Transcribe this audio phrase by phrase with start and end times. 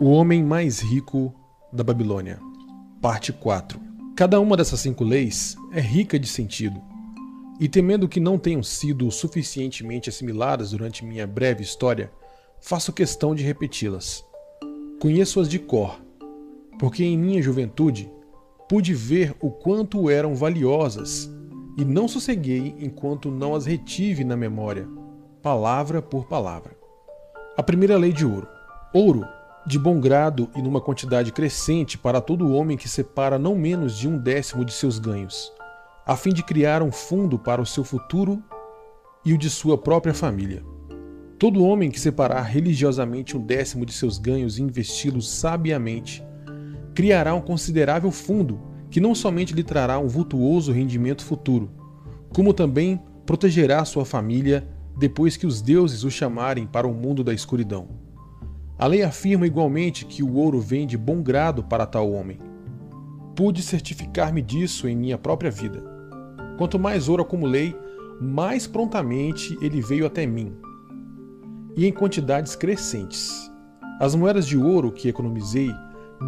[0.00, 1.34] O homem mais rico
[1.72, 2.38] da Babilônia.
[3.02, 3.80] Parte 4.
[4.14, 6.80] Cada uma dessas cinco leis é rica de sentido,
[7.58, 12.12] e temendo que não tenham sido suficientemente assimiladas durante minha breve história,
[12.60, 14.24] faço questão de repeti-las.
[15.00, 16.00] Conheço-as de cor,
[16.78, 18.08] porque em minha juventude
[18.68, 21.28] pude ver o quanto eram valiosas
[21.76, 24.86] e não sosseguei enquanto não as retive na memória,
[25.42, 26.78] palavra por palavra.
[27.56, 28.46] A primeira lei de ouro.
[28.94, 29.26] Ouro,
[29.66, 34.08] de bom grado e numa quantidade crescente para todo homem que separa não menos de
[34.08, 35.52] um décimo de seus ganhos,
[36.06, 38.42] a fim de criar um fundo para o seu futuro
[39.24, 40.62] e o de sua própria família.
[41.38, 46.24] Todo homem que separar religiosamente um décimo de seus ganhos e investi-los sabiamente,
[46.94, 51.70] criará um considerável fundo que não somente lhe trará um vultuoso rendimento futuro,
[52.34, 54.66] como também protegerá sua família
[54.98, 58.07] depois que os deuses o chamarem para o mundo da escuridão.
[58.78, 62.38] A lei afirma igualmente que o ouro vem de bom grado para tal homem.
[63.34, 65.82] Pude certificar-me disso em minha própria vida.
[66.56, 67.76] Quanto mais ouro acumulei,
[68.20, 70.56] mais prontamente ele veio até mim,
[71.76, 73.50] e em quantidades crescentes.
[73.98, 75.70] As moedas de ouro que economizei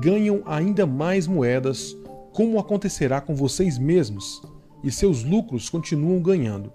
[0.00, 1.96] ganham ainda mais moedas,
[2.32, 4.42] como acontecerá com vocês mesmos,
[4.82, 6.72] e seus lucros continuam ganhando.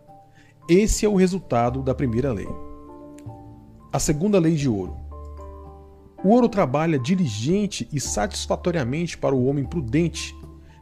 [0.69, 2.47] Esse é o resultado da primeira lei.
[3.91, 5.04] A segunda lei de ouro.
[6.25, 10.35] O ouro trabalha diligente e satisfatoriamente para o homem prudente,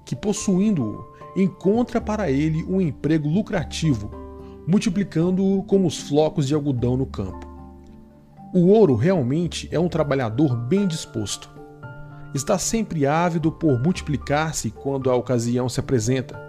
[0.05, 4.09] que possuindo-o, encontra para ele um emprego lucrativo,
[4.65, 7.45] multiplicando-o como os flocos de algodão no campo.
[8.53, 11.49] O ouro realmente é um trabalhador bem disposto.
[12.33, 16.39] Está sempre ávido por multiplicar-se quando a ocasião se apresenta.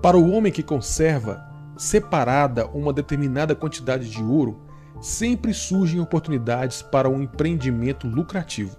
[0.00, 1.44] Para o homem que conserva
[1.76, 4.65] separada uma determinada quantidade de ouro,
[5.00, 8.76] sempre surgem oportunidades para um empreendimento lucrativo.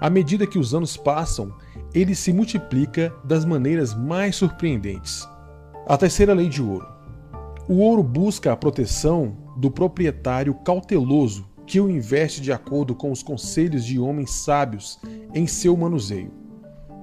[0.00, 1.52] À medida que os anos passam,
[1.92, 5.28] ele se multiplica das maneiras mais surpreendentes.
[5.86, 6.86] A terceira lei de ouro.
[7.68, 13.22] O ouro busca a proteção do proprietário cauteloso que o investe de acordo com os
[13.22, 14.98] conselhos de homens sábios
[15.34, 16.32] em seu manuseio.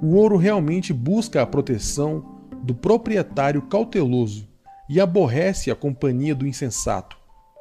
[0.02, 4.48] O ouro realmente busca a proteção do proprietário cauteloso
[4.90, 7.18] e aborrece a companhia do insensato.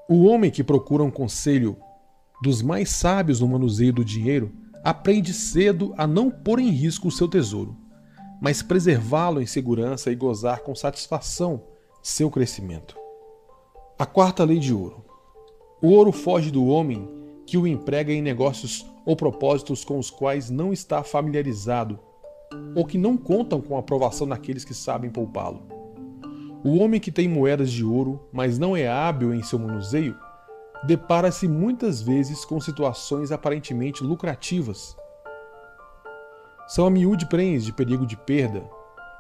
[0.09, 1.77] O homem que procura um conselho
[2.41, 4.53] dos mais sábios no manuseio do dinheiro
[4.85, 7.77] aprende cedo a não pôr em risco o seu tesouro,
[8.41, 11.65] mas preservá-lo em segurança e gozar com satisfação
[12.01, 12.97] seu crescimento.
[13.99, 15.05] A quarta lei de ouro.
[15.83, 17.09] O ouro foge do homem
[17.45, 21.99] que o emprega em negócios ou propósitos com os quais não está familiarizado
[22.77, 25.76] ou que não contam com a aprovação daqueles que sabem poupá-lo.
[26.67, 30.17] O homem que tem moedas de ouro, mas não é hábil em seu manuseio,
[30.83, 34.97] depara-se muitas vezes com situações aparentemente lucrativas.
[36.67, 38.65] São a miúde prens de perigo de perda,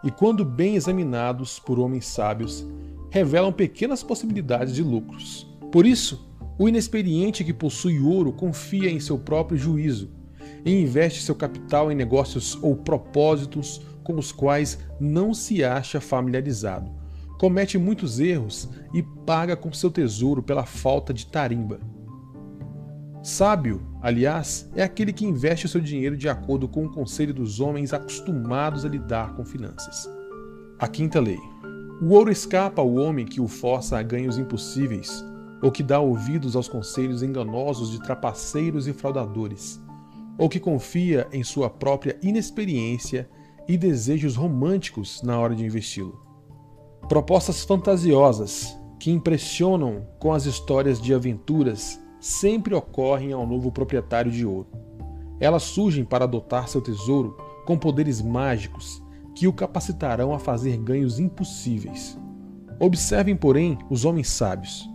[0.03, 2.67] e quando bem examinados por homens sábios,
[3.11, 5.47] revelam pequenas possibilidades de lucros.
[5.71, 6.29] Por isso,
[6.59, 10.11] o inexperiente que possui ouro confia em seu próprio juízo
[10.65, 17.06] e investe seu capital em negócios ou propósitos com os quais não se acha familiarizado.
[17.39, 21.79] Comete muitos erros e paga com seu tesouro pela falta de tarimba.
[23.23, 27.61] Sábio, aliás, é aquele que investe o seu dinheiro de acordo com o conselho dos
[27.61, 30.09] homens acostumados a lidar com finanças.
[30.79, 31.39] A quinta lei.
[32.01, 35.25] O ouro escapa ao homem que o força a ganhos impossíveis,
[35.63, 39.81] ou que dá ouvidos aos conselhos enganosos de trapaceiros e fraudadores,
[40.39, 43.29] ou que confia em sua própria inexperiência
[43.67, 46.26] e desejos românticos na hora de investi-lo.
[47.09, 54.45] Propostas fantasiosas que impressionam com as histórias de aventuras sempre ocorrem ao novo proprietário de
[54.45, 54.69] ouro.
[55.39, 59.03] Elas surgem para adotar seu tesouro com poderes mágicos
[59.35, 62.19] que o capacitarão a fazer ganhos impossíveis.
[62.81, 64.89] Observem, porém, os homens sábios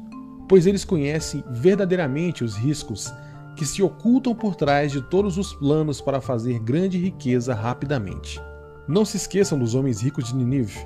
[0.51, 3.09] pois eles conhecem verdadeiramente os riscos
[3.55, 8.37] que se ocultam por trás de todos os planos para fazer grande riqueza rapidamente.
[8.85, 10.85] Não se esqueçam dos homens ricos de Ninive,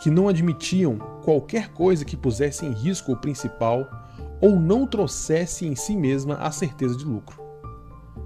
[0.00, 3.88] que não admitiam qualquer coisa que pusesse em risco o principal
[4.40, 7.42] ou não trouxesse em si mesma a certeza de lucro.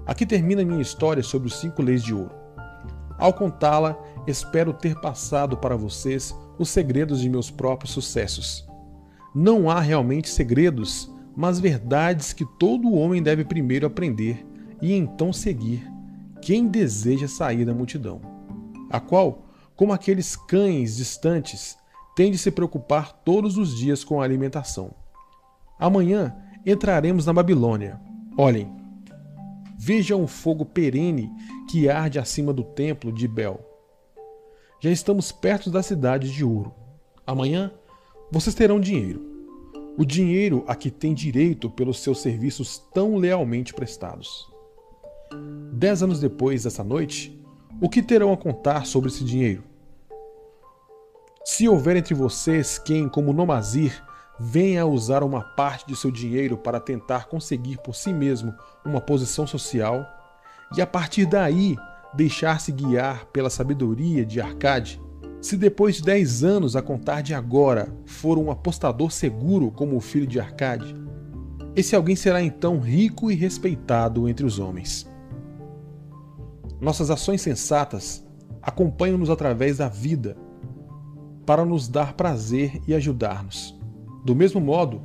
[0.05, 2.31] Aqui termina minha história sobre os cinco leis de ouro.
[3.17, 3.97] Ao contá-la,
[4.27, 8.69] espero ter passado para vocês os segredos de meus próprios sucessos
[9.33, 14.45] não há realmente segredos, mas verdades que todo homem deve primeiro aprender
[14.81, 15.89] e então seguir
[16.41, 18.19] quem deseja sair da multidão,
[18.89, 19.45] a qual,
[19.81, 21.75] como aqueles cães distantes,
[22.15, 24.91] tem de se preocupar todos os dias com a alimentação.
[25.79, 27.99] Amanhã entraremos na Babilônia.
[28.37, 28.71] Olhem,
[29.79, 31.31] Veja um fogo perene
[31.67, 33.59] que arde acima do templo de Bel.
[34.79, 36.71] Já estamos perto da cidade de ouro.
[37.25, 37.71] Amanhã
[38.31, 39.25] vocês terão dinheiro.
[39.97, 44.47] O dinheiro a que têm direito pelos seus serviços tão lealmente prestados.
[45.73, 47.35] Dez anos depois dessa noite,
[47.81, 49.70] o que terão a contar sobre esse dinheiro?
[51.43, 54.03] Se houver entre vocês quem, como Nomazir,
[54.39, 58.53] venha a usar uma parte de seu dinheiro para tentar conseguir por si mesmo
[58.85, 60.05] uma posição social,
[60.75, 61.75] e a partir daí
[62.13, 65.01] deixar-se guiar pela sabedoria de Arcade,
[65.41, 70.01] se depois de 10 anos a contar de agora for um apostador seguro como o
[70.01, 70.95] filho de Arcade,
[71.75, 75.09] esse alguém será então rico e respeitado entre os homens.
[76.79, 78.23] Nossas ações sensatas
[78.61, 80.37] acompanham-nos através da vida
[81.51, 83.77] para nos dar prazer e ajudar-nos.
[84.23, 85.01] Do mesmo modo,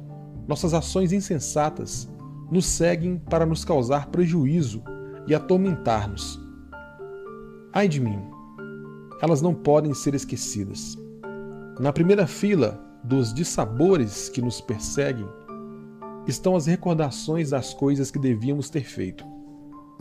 [0.46, 2.08] nossas ações insensatas
[2.48, 4.80] nos seguem para nos causar prejuízo
[5.26, 6.40] e atormentar-nos
[7.72, 8.22] Ai de mim!
[9.20, 10.96] Elas não podem ser esquecidas.
[11.80, 15.28] Na primeira fila dos dissabores que nos perseguem
[16.28, 19.24] estão as recordações das coisas que devíamos ter feito,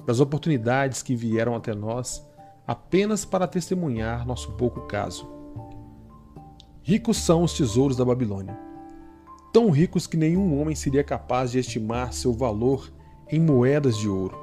[0.06, 2.24] das oportunidades que vieram até nós
[2.68, 5.35] apenas para testemunhar nosso pouco caso.
[6.88, 8.56] Ricos são os tesouros da Babilônia,
[9.52, 12.94] tão ricos que nenhum homem seria capaz de estimar seu valor
[13.28, 14.38] em moedas de ouro.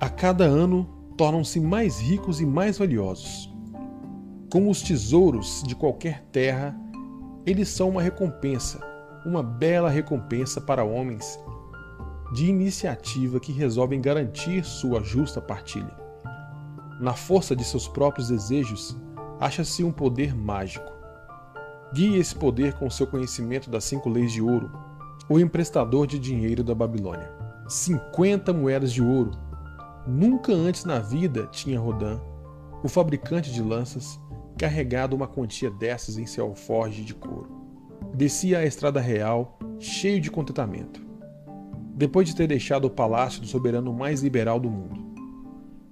[0.00, 3.48] A cada ano tornam-se mais ricos e mais valiosos.
[4.50, 6.76] Como os tesouros de qualquer terra,
[7.46, 8.84] eles são uma recompensa,
[9.24, 11.38] uma bela recompensa para homens
[12.34, 15.96] de iniciativa que resolvem garantir sua justa partilha.
[17.00, 18.98] Na força de seus próprios desejos,
[19.38, 20.97] acha-se um poder mágico.
[21.92, 24.70] Guie esse poder com seu conhecimento das cinco leis de ouro,
[25.28, 27.30] o emprestador de dinheiro da Babilônia.
[27.68, 29.30] 50 moedas de ouro
[30.08, 32.18] Nunca antes na vida tinha Rodin,
[32.82, 34.18] o fabricante de lanças,
[34.56, 37.50] carregado uma quantia dessas em seu alforje de couro.
[38.14, 41.06] Descia a estrada real, cheio de contentamento.
[41.94, 44.98] Depois de ter deixado o palácio do soberano mais liberal do mundo.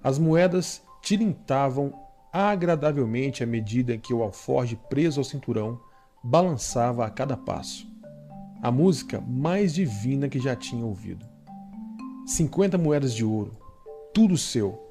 [0.02, 1.92] As moedas tilintavam
[2.32, 5.78] agradavelmente à medida que o alforje preso ao cinturão
[6.28, 7.86] balançava a cada passo.
[8.60, 11.24] A música mais divina que já tinha ouvido.
[12.26, 13.56] Cinquenta moedas de ouro,
[14.12, 14.82] tudo seu.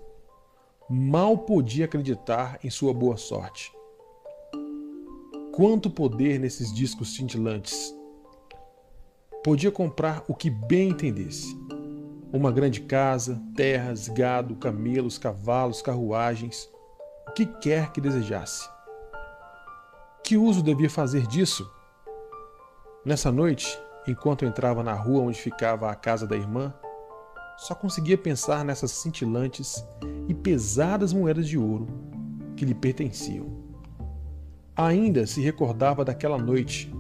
[0.90, 3.70] Mal podia acreditar em sua boa sorte.
[5.54, 7.94] Quanto poder nesses discos cintilantes!
[9.44, 11.54] Podia comprar o que bem entendesse.
[12.32, 16.70] Uma grande casa, terras, gado, camelos, cavalos, carruagens,
[17.28, 18.75] o que quer que desejasse.
[20.26, 21.72] Que uso devia fazer disso?
[23.06, 26.74] Nessa noite, enquanto entrava na rua onde ficava a casa da irmã,
[27.60, 29.86] só conseguia pensar nessas cintilantes
[30.28, 31.86] e pesadas moedas de ouro
[32.58, 33.46] que lhe pertenciam.
[34.76, 36.92] Ainda se recordava daquela noite,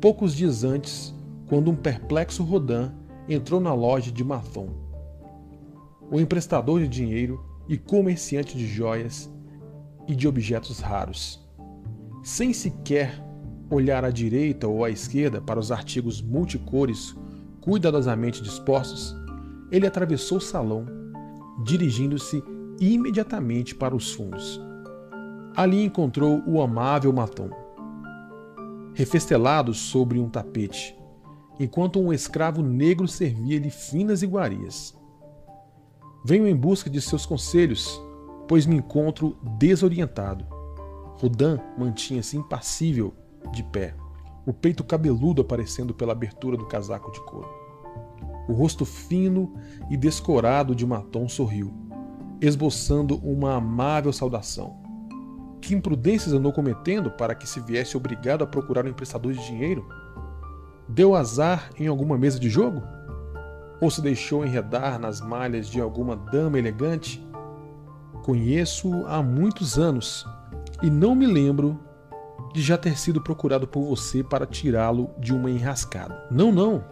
[0.00, 1.12] poucos dias antes,
[1.48, 2.92] quando um perplexo Rodin
[3.28, 4.68] entrou na loja de Mathon.
[6.08, 9.28] O emprestador de dinheiro e comerciante de joias
[10.06, 11.49] e de objetos raros.
[12.22, 13.22] Sem sequer
[13.70, 17.16] olhar à direita ou à esquerda para os artigos multicores
[17.60, 19.16] cuidadosamente dispostos,
[19.70, 20.86] ele atravessou o salão,
[21.64, 22.42] dirigindo-se
[22.80, 24.60] imediatamente para os fundos.
[25.56, 27.50] Ali encontrou o amável Matom,
[28.94, 30.96] refestelado sobre um tapete,
[31.58, 34.98] enquanto um escravo negro servia-lhe finas iguarias.
[36.24, 38.00] Venho em busca de seus conselhos,
[38.48, 40.59] pois me encontro desorientado.
[41.20, 43.12] Rodin mantinha-se impassível,
[43.52, 43.94] de pé,
[44.46, 47.48] o peito cabeludo aparecendo pela abertura do casaco de couro.
[48.48, 49.54] O rosto fino
[49.90, 51.74] e descorado de Maton sorriu,
[52.40, 54.80] esboçando uma amável saudação.
[55.60, 59.86] Que imprudências andou cometendo para que se viesse obrigado a procurar um emprestador de dinheiro?
[60.88, 62.82] Deu azar em alguma mesa de jogo?
[63.78, 67.22] Ou se deixou enredar nas malhas de alguma dama elegante?
[68.22, 70.26] Conheço-o há muitos anos
[70.82, 71.78] e não me lembro
[72.52, 76.26] de já ter sido procurado por você para tirá-lo de uma enrascada.
[76.30, 76.84] Não, não.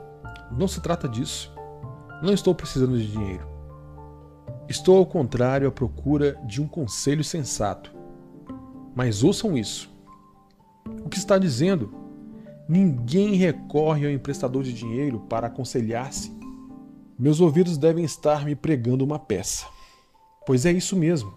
[0.51, 1.53] Não se trata disso.
[2.23, 3.47] Não estou precisando de dinheiro.
[4.69, 7.95] Estou, ao contrário, à procura de um conselho sensato.
[8.95, 9.91] Mas ouçam isso.
[11.05, 11.93] O que está dizendo?
[12.69, 16.37] Ninguém recorre ao emprestador de dinheiro para aconselhar-se.
[17.19, 19.67] Meus ouvidos devem estar me pregando uma peça.
[20.47, 21.33] Pois é isso mesmo.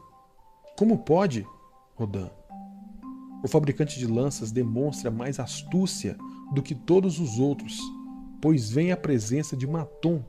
[0.77, 1.47] Como pode,
[1.95, 2.29] Rodin?
[3.43, 6.17] O fabricante de lanças demonstra mais astúcia
[6.53, 7.79] do que todos os outros
[8.41, 10.25] pois vem à presença de Matom,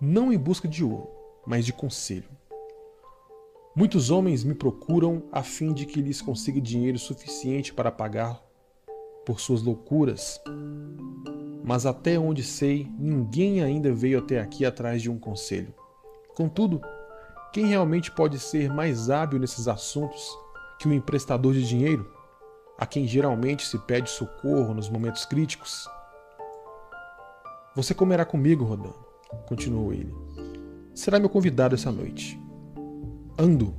[0.00, 1.08] não em busca de ouro,
[1.44, 2.28] mas de conselho.
[3.74, 8.40] Muitos homens me procuram a fim de que lhes consiga dinheiro suficiente para pagar
[9.26, 10.40] por suas loucuras,
[11.64, 15.74] mas até onde sei, ninguém ainda veio até aqui atrás de um conselho.
[16.34, 16.80] Contudo,
[17.52, 20.26] quem realmente pode ser mais hábil nesses assuntos
[20.78, 22.08] que o emprestador de dinheiro,
[22.78, 25.88] a quem geralmente se pede socorro nos momentos críticos?
[27.74, 28.92] Você comerá comigo, Rodan,
[29.46, 30.14] continuou ele.
[30.94, 32.40] Será meu convidado essa noite.
[33.38, 33.74] Ando,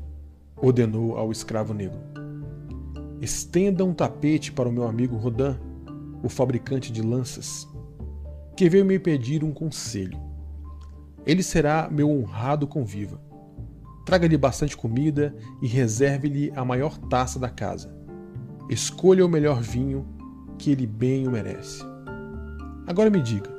[0.55, 1.99] ordenou ao escravo negro.
[3.19, 5.57] Estenda um tapete para o meu amigo Rodan,
[6.21, 7.67] o fabricante de lanças,
[8.55, 10.19] que veio me pedir um conselho.
[11.25, 13.19] Ele será meu honrado conviva.
[14.05, 17.97] Traga-lhe bastante comida e reserve-lhe a maior taça da casa.
[18.69, 20.05] Escolha o melhor vinho,
[20.57, 21.81] que ele bem o merece.
[22.85, 23.49] Agora me diga,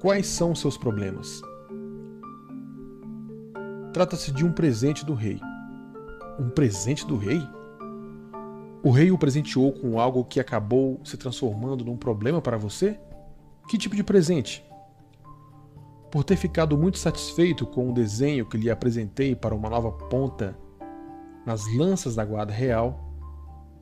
[0.00, 1.40] quais são seus problemas?
[3.92, 5.40] Trata-se de um presente do rei.
[6.40, 7.40] Um presente do rei?
[8.82, 12.98] O rei o presenteou com algo que acabou se transformando num problema para você?
[13.68, 14.64] Que tipo de presente?
[16.10, 20.58] Por ter ficado muito satisfeito com o desenho que lhe apresentei para uma nova ponta
[21.46, 23.07] nas lanças da guarda real,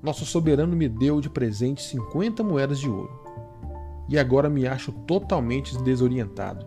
[0.03, 3.25] nosso soberano me deu de presente 50 moedas de ouro.
[4.09, 6.67] E agora me acho totalmente desorientado.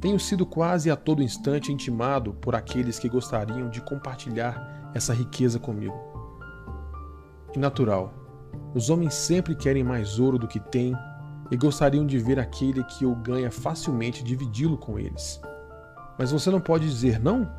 [0.00, 5.58] Tenho sido quase a todo instante intimado por aqueles que gostariam de compartilhar essa riqueza
[5.58, 5.96] comigo.
[7.54, 8.12] E natural,
[8.74, 10.94] os homens sempre querem mais ouro do que têm
[11.50, 15.40] e gostariam de ver aquele que o ganha facilmente dividi-lo com eles.
[16.18, 17.50] Mas você não pode dizer não?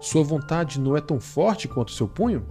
[0.00, 2.46] Sua vontade não é tão forte quanto seu punho?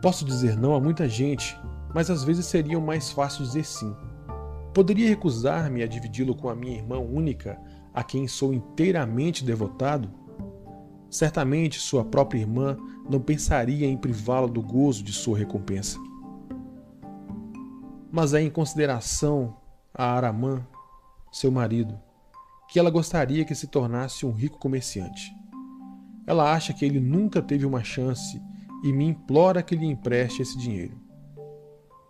[0.00, 1.58] Posso dizer não a muita gente,
[1.92, 3.94] mas às vezes seria mais fácil dizer sim.
[4.72, 7.58] Poderia recusar-me a dividi-lo com a minha irmã única,
[7.92, 10.08] a quem sou inteiramente devotado?
[11.10, 12.76] Certamente sua própria irmã
[13.08, 15.98] não pensaria em privá-la do gozo de sua recompensa.
[18.12, 19.56] Mas é em consideração
[19.94, 20.64] a Aramã,
[21.32, 21.98] seu marido,
[22.68, 25.35] que ela gostaria que se tornasse um rico comerciante.
[26.26, 28.40] Ela acha que ele nunca teve uma chance
[28.82, 31.06] e me implora que lhe empreste esse dinheiro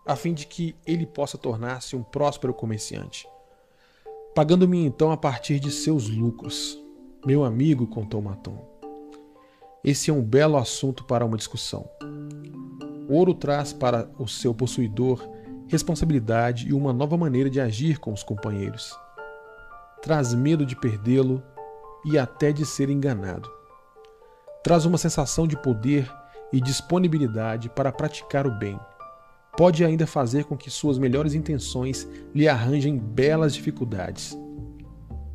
[0.06, 3.28] a fim de que ele possa tornar-se um próspero comerciante,
[4.34, 6.78] pagando-me então a partir de seus lucros.
[7.26, 8.64] Meu amigo, contou Maton.
[9.82, 11.88] Esse é um belo assunto para uma discussão.
[13.08, 15.28] Ouro traz para o seu possuidor
[15.66, 18.96] responsabilidade e uma nova maneira de agir com os companheiros.
[20.02, 21.42] Traz medo de perdê-lo
[22.04, 23.55] e até de ser enganado.
[24.66, 26.12] Traz uma sensação de poder
[26.52, 28.76] e disponibilidade para praticar o bem
[29.56, 32.04] pode ainda fazer com que suas melhores intenções
[32.34, 34.36] lhe arranjem belas dificuldades.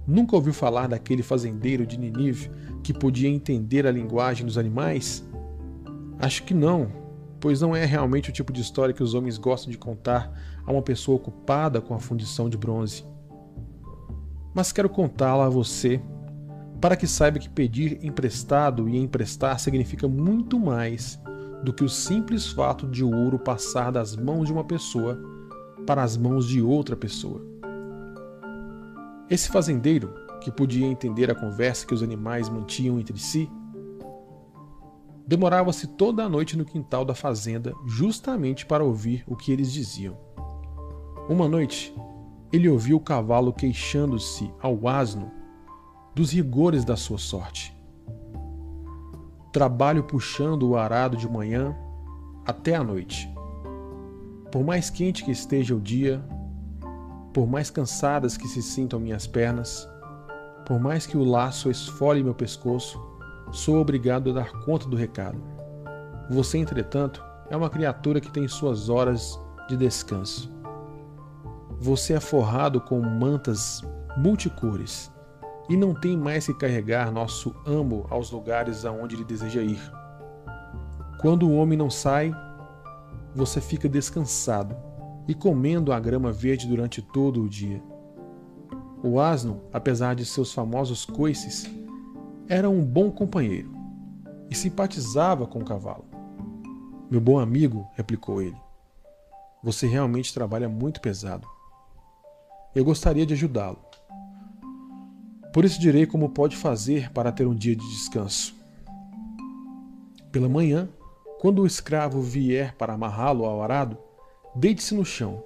[0.05, 2.51] Nunca ouviu falar daquele fazendeiro de Ninive
[2.83, 5.25] que podia entender a linguagem dos animais?
[6.19, 6.91] Acho que não,
[7.39, 10.29] pois não é realmente o tipo de história que os homens gostam de contar
[10.67, 13.05] a uma pessoa ocupada com a fundição de bronze.
[14.53, 16.01] Mas quero contá-la a você
[16.81, 21.21] para que saiba que pedir emprestado e emprestar significa muito mais
[21.63, 25.21] do que o simples fato de ouro passar das mãos de uma pessoa
[25.85, 27.45] para as mãos de outra pessoa.
[29.29, 30.11] Esse fazendeiro,
[30.41, 33.47] que podia entender a conversa que os animais mantinham entre si,
[35.27, 40.17] demorava-se toda a noite no quintal da fazenda justamente para ouvir o que eles diziam.
[41.29, 41.95] Uma noite,
[42.51, 45.40] ele ouviu o cavalo queixando-se ao asno
[46.13, 47.81] dos rigores da sua sorte
[49.51, 51.75] trabalho puxando o arado de manhã
[52.45, 53.29] até a noite.
[54.51, 56.23] Por mais quente que esteja o dia,
[57.33, 59.87] por mais cansadas que se sintam minhas pernas,
[60.65, 62.99] por mais que o laço esfole meu pescoço,
[63.51, 65.41] sou obrigado a dar conta do recado.
[66.29, 70.51] Você, entretanto, é uma criatura que tem suas horas de descanso.
[71.79, 73.81] Você é forrado com mantas
[74.17, 75.11] multicores
[75.69, 79.79] e não tem mais que carregar nosso amo aos lugares aonde ele deseja ir.
[81.19, 82.33] Quando o homem não sai,
[83.35, 84.75] você fica descansado
[85.27, 87.81] e comendo a grama verde durante todo o dia.
[89.03, 91.69] O asno, apesar de seus famosos coices,
[92.47, 93.71] era um bom companheiro
[94.49, 96.05] e simpatizava com o cavalo.
[97.09, 98.57] Meu bom amigo, replicou ele,
[99.63, 101.47] você realmente trabalha muito pesado.
[102.73, 103.90] Eu gostaria de ajudá-lo
[105.53, 108.55] por isso direi como pode fazer para ter um dia de descanso.
[110.31, 110.87] Pela manhã,
[111.39, 113.97] quando o escravo vier para amarrá-lo ao arado,
[114.55, 115.43] deite-se no chão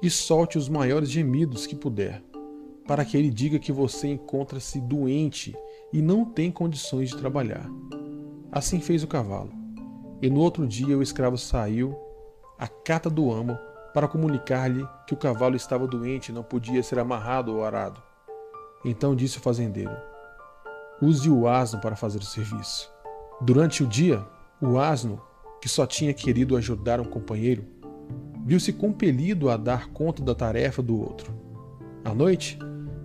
[0.00, 2.22] e solte os maiores gemidos que puder,
[2.86, 5.56] para que ele diga que você encontra-se doente
[5.92, 7.68] e não tem condições de trabalhar.
[8.50, 9.50] Assim fez o cavalo.
[10.20, 11.96] E no outro dia o escravo saiu
[12.58, 13.58] à cata do amo
[13.92, 18.11] para comunicar-lhe que o cavalo estava doente e não podia ser amarrado ou arado.
[18.84, 19.94] Então disse o fazendeiro:
[21.00, 22.90] Use o asno para fazer o serviço.
[23.40, 24.24] Durante o dia,
[24.60, 25.20] o asno,
[25.60, 27.64] que só tinha querido ajudar um companheiro,
[28.44, 31.32] viu-se compelido a dar conta da tarefa do outro.
[32.04, 32.58] À noite,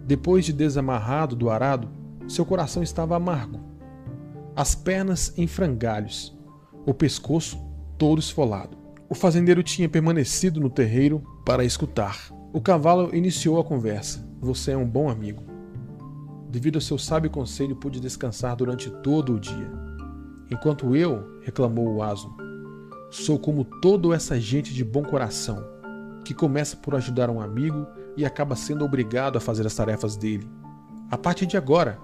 [0.06, 1.90] depois de desamarrado do arado,
[2.28, 3.60] seu coração estava amargo,
[4.56, 6.36] as pernas em frangalhos,
[6.86, 7.60] o pescoço
[7.98, 8.78] todo esfolado.
[9.10, 12.30] O fazendeiro tinha permanecido no terreiro para escutar.
[12.52, 14.28] O cavalo iniciou a conversa.
[14.42, 15.57] Você é um bom amigo.
[16.50, 19.70] Devido ao seu sábio conselho, pude descansar durante todo o dia.
[20.50, 22.36] Enquanto eu, reclamou o asno,
[23.12, 25.62] sou como toda essa gente de bom coração,
[26.24, 27.86] que começa por ajudar um amigo
[28.16, 30.50] e acaba sendo obrigado a fazer as tarefas dele.
[31.12, 32.00] A partir de agora,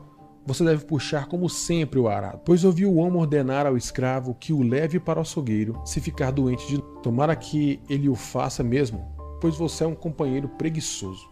[0.46, 4.52] você deve puxar como sempre o arado, pois ouviu o homem ordenar ao escravo que
[4.52, 9.10] o leve para o açougueiro se ficar doente de tomara que ele o faça mesmo,
[9.40, 11.30] pois você é um companheiro preguiçoso.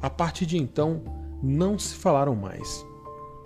[0.00, 1.02] A partir de então,
[1.42, 2.86] não se falaram mais.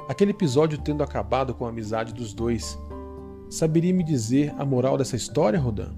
[0.08, 2.78] Aquele episódio tendo acabado com a amizade dos dois,
[3.48, 5.92] saberia me dizer a moral dessa história, Rodan?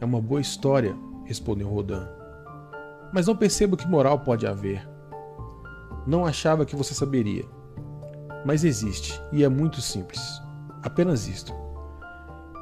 [0.00, 2.08] É uma boa história, respondeu Rodan.
[3.12, 4.88] Mas não percebo que moral pode haver.
[6.06, 7.44] Não achava que você saberia.
[8.44, 10.20] Mas existe, e é muito simples.
[10.82, 11.52] Apenas isto.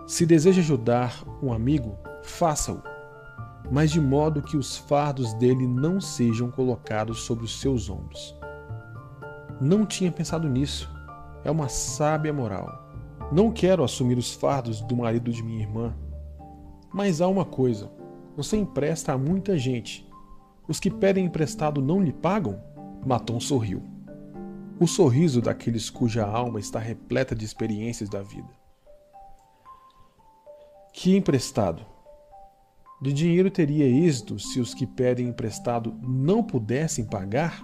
[0.06, 2.82] Se deseja ajudar um amigo, faça-o,
[3.70, 8.37] mas de modo que os fardos dele não sejam colocados sobre os seus ombros.
[9.60, 10.90] Não tinha pensado nisso.
[11.44, 12.86] É uma sábia moral.
[13.32, 15.94] Não quero assumir os fardos do marido de minha irmã.
[16.92, 17.90] Mas há uma coisa:
[18.36, 20.08] você empresta a muita gente.
[20.68, 22.62] Os que pedem emprestado não lhe pagam?
[23.04, 23.82] Maton sorriu.
[24.78, 28.50] O sorriso daqueles cuja alma está repleta de experiências da vida.
[30.92, 31.84] Que emprestado?
[33.00, 37.62] De dinheiro teria êxito se os que pedem emprestado não pudessem pagar?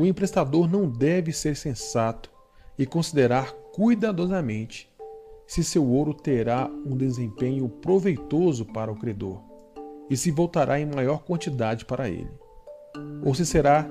[0.00, 2.30] O emprestador não deve ser sensato
[2.78, 4.90] e considerar cuidadosamente
[5.46, 9.42] se seu ouro terá um desempenho proveitoso para o credor
[10.08, 12.30] e se voltará em maior quantidade para ele
[13.22, 13.90] ou se será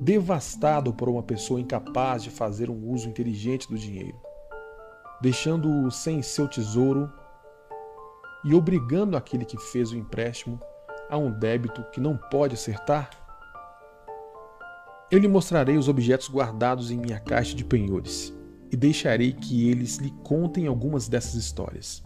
[0.00, 4.18] devastado por uma pessoa incapaz de fazer um uso inteligente do dinheiro,
[5.20, 7.12] deixando-o sem seu tesouro
[8.42, 10.58] e obrigando aquele que fez o empréstimo
[11.10, 13.19] a um débito que não pode acertar?
[15.10, 18.32] Eu lhe mostrarei os objetos guardados em minha caixa de penhores
[18.70, 22.00] e deixarei que eles lhe contem algumas dessas histórias.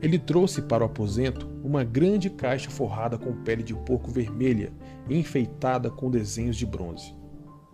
[0.00, 4.72] Ele trouxe para o aposento uma grande caixa forrada com pele de porco vermelha
[5.08, 7.14] enfeitada com desenhos de bronze.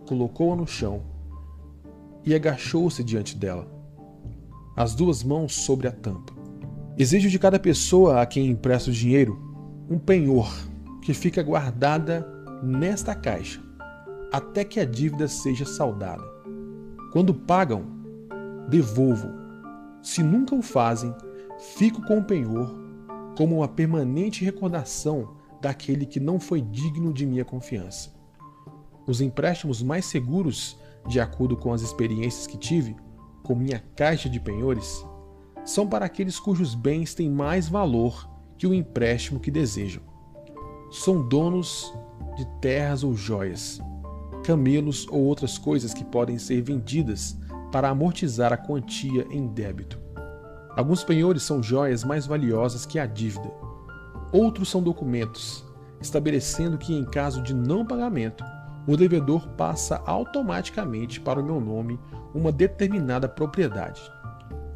[0.07, 1.01] Colocou-a no chão
[2.23, 3.67] e agachou-se diante dela,
[4.75, 6.33] as duas mãos sobre a tampa.
[6.95, 9.41] Exijo de cada pessoa a quem empresto dinheiro
[9.89, 10.53] um penhor
[11.01, 12.27] que fica guardada
[12.61, 13.68] nesta caixa
[14.31, 16.23] até que a dívida seja saldada.
[17.11, 17.83] Quando pagam,
[18.69, 19.27] devolvo.
[20.01, 21.13] Se nunca o fazem,
[21.59, 22.73] Fico com o penhor
[23.37, 28.13] como uma permanente recordação daquele que não foi digno de minha confiança.
[29.05, 32.95] Os empréstimos mais seguros, de acordo com as experiências que tive
[33.43, 35.05] com minha caixa de penhores,
[35.65, 40.01] são para aqueles cujos bens têm mais valor que o empréstimo que desejam.
[40.89, 41.93] São donos
[42.37, 43.81] de terras ou joias,
[44.49, 47.37] camelos ou outras coisas que podem ser vendidas
[47.71, 49.99] para amortizar a quantia em débito.
[50.75, 53.47] Alguns penhores são joias mais valiosas que a dívida.
[54.31, 55.63] Outros são documentos,
[56.01, 58.43] estabelecendo que, em caso de não pagamento,
[58.87, 61.99] o devedor passa automaticamente para o meu nome
[62.33, 64.01] uma determinada propriedade.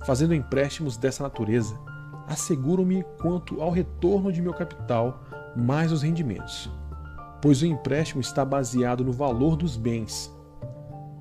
[0.06, 1.80] Fazendo empréstimos dessa natureza,
[2.28, 5.24] asseguro-me quanto ao retorno de meu capital
[5.56, 6.70] mais os rendimentos,
[7.44, 10.34] pois o empréstimo está baseado no valor dos bens.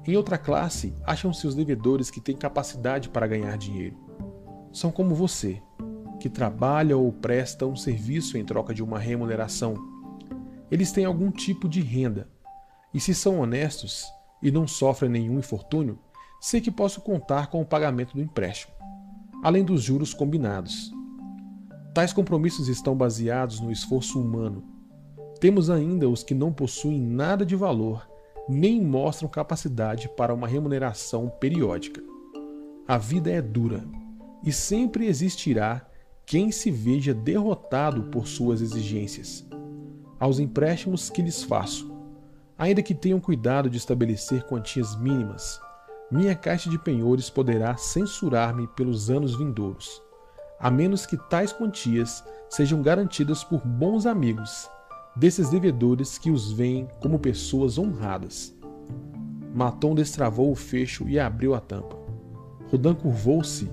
[0.06, 3.96] Em outra classe, acham-se os devedores que têm capacidade para ganhar dinheiro
[4.72, 5.60] são como você,
[6.20, 9.74] que trabalha ou presta um serviço em troca de uma remuneração.
[10.70, 12.28] Eles têm algum tipo de renda,
[12.94, 14.06] e se são honestos
[14.40, 15.98] e não sofrem nenhum infortúnio,
[16.40, 18.72] sei que posso contar com o pagamento do empréstimo,
[19.42, 20.92] além dos juros combinados.
[21.92, 24.71] Tais compromissos estão baseados no esforço humano.
[25.42, 28.08] Temos ainda os que não possuem nada de valor,
[28.48, 32.00] nem mostram capacidade para uma remuneração periódica.
[32.86, 33.84] A vida é dura
[34.44, 35.84] e sempre existirá
[36.24, 39.44] quem se veja derrotado por suas exigências.
[40.20, 41.92] aos empréstimos que lhes faço,
[42.56, 45.60] ainda que tenham cuidado de estabelecer quantias mínimas.
[46.08, 50.00] Minha caixa de penhores poderá censurar-me pelos anos vindouros,
[50.60, 54.70] a menos que tais quantias sejam garantidas por bons amigos
[55.14, 58.56] desses devedores que os veem como pessoas honradas.
[59.54, 61.96] Maton destravou o fecho e abriu a tampa.
[62.70, 63.70] Rodan curvou-se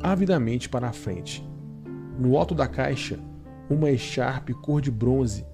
[0.00, 1.48] avidamente para a frente.
[2.18, 3.18] No alto da caixa,
[3.70, 5.46] uma echarpe cor de bronze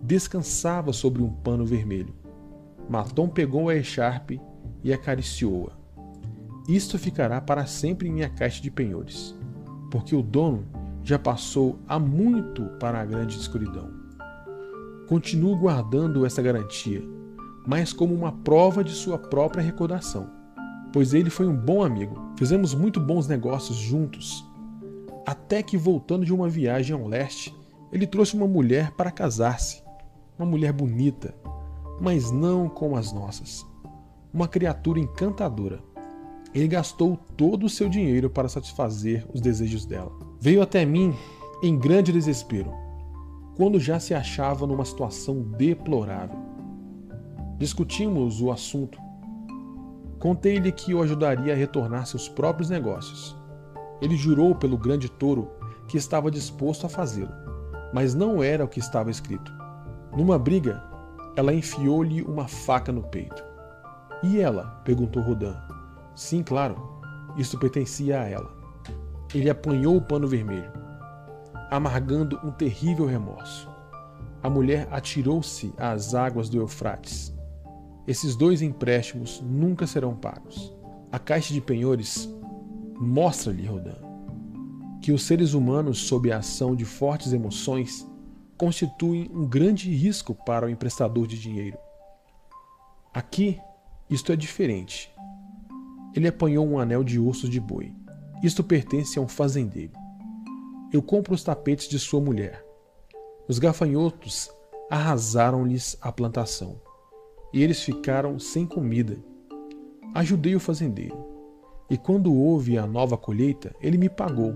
[0.00, 2.14] descansava sobre um pano vermelho.
[2.88, 4.40] Maton pegou a echarpe
[4.84, 5.72] e acariciou-a.
[6.68, 9.34] Isto ficará para sempre em minha caixa de penhores,
[9.90, 10.64] porque o dono
[11.02, 14.03] já passou há muito para a grande escuridão.
[15.08, 17.02] Continuo guardando essa garantia,
[17.66, 20.30] mas como uma prova de sua própria recordação,
[20.92, 22.32] pois ele foi um bom amigo.
[22.38, 24.44] Fizemos muito bons negócios juntos,
[25.26, 27.54] até que voltando de uma viagem ao leste,
[27.92, 29.82] ele trouxe uma mulher para casar-se.
[30.38, 31.34] Uma mulher bonita,
[32.00, 33.64] mas não como as nossas.
[34.32, 35.80] Uma criatura encantadora.
[36.52, 40.12] Ele gastou todo o seu dinheiro para satisfazer os desejos dela.
[40.40, 41.14] Veio até mim
[41.62, 42.72] em grande desespero,
[43.56, 46.38] quando já se achava numa situação deplorável.
[47.58, 48.98] Discutimos o assunto.
[50.18, 53.36] Contei-lhe que o ajudaria a retornar seus próprios negócios.
[54.00, 55.50] Ele jurou pelo grande touro
[55.86, 57.32] que estava disposto a fazê-lo,
[57.92, 59.52] mas não era o que estava escrito.
[60.16, 60.82] Numa briga,
[61.36, 63.44] ela enfiou-lhe uma faca no peito.
[64.22, 64.80] E ela?
[64.84, 65.56] perguntou Rodan.
[66.14, 66.76] Sim, claro.
[67.36, 68.50] Isto pertencia a ela.
[69.34, 70.70] Ele apanhou o pano vermelho,
[71.74, 73.68] amargando um terrível remorso.
[74.40, 77.34] A mulher atirou-se às águas do Eufrates.
[78.06, 80.72] Esses dois empréstimos nunca serão pagos.
[81.10, 82.28] A caixa de penhores
[83.00, 83.96] mostra-lhe, Rodan,
[85.02, 88.06] que os seres humanos, sob a ação de fortes emoções,
[88.56, 91.78] constituem um grande risco para o emprestador de dinheiro.
[93.12, 93.58] Aqui,
[94.08, 95.12] isto é diferente.
[96.14, 97.92] Ele apanhou um anel de ossos de boi.
[98.44, 100.03] Isto pertence a um fazendeiro.
[100.94, 102.64] Eu compro os tapetes de sua mulher.
[103.48, 104.48] Os gafanhotos
[104.88, 106.80] arrasaram-lhes a plantação,
[107.52, 109.18] e eles ficaram sem comida.
[110.14, 111.18] Ajudei o fazendeiro,
[111.90, 114.54] e quando houve a nova colheita, ele me pagou.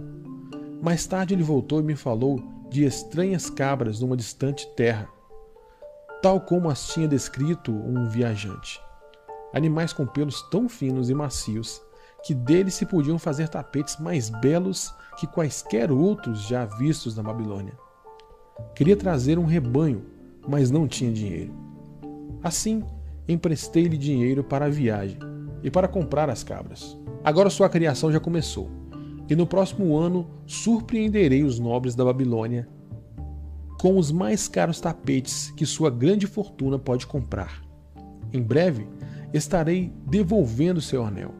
[0.81, 5.09] Mais tarde ele voltou e me falou de estranhas cabras numa distante terra,
[6.23, 8.81] tal como as tinha descrito um viajante.
[9.53, 11.83] Animais com pelos tão finos e macios
[12.25, 17.73] que deles se podiam fazer tapetes mais belos que quaisquer outros já vistos na Babilônia.
[18.75, 20.05] Queria trazer um rebanho,
[20.47, 21.53] mas não tinha dinheiro.
[22.43, 22.85] Assim,
[23.27, 25.19] emprestei-lhe dinheiro para a viagem
[25.63, 26.99] e para comprar as cabras.
[27.25, 28.71] Agora sua criação já começou
[29.29, 32.69] e no próximo ano surpreenderei os nobres da Babilônia
[33.79, 37.63] com os mais caros tapetes que sua grande fortuna pode comprar.
[38.33, 38.87] Em breve
[39.33, 41.33] estarei devolvendo seu anel.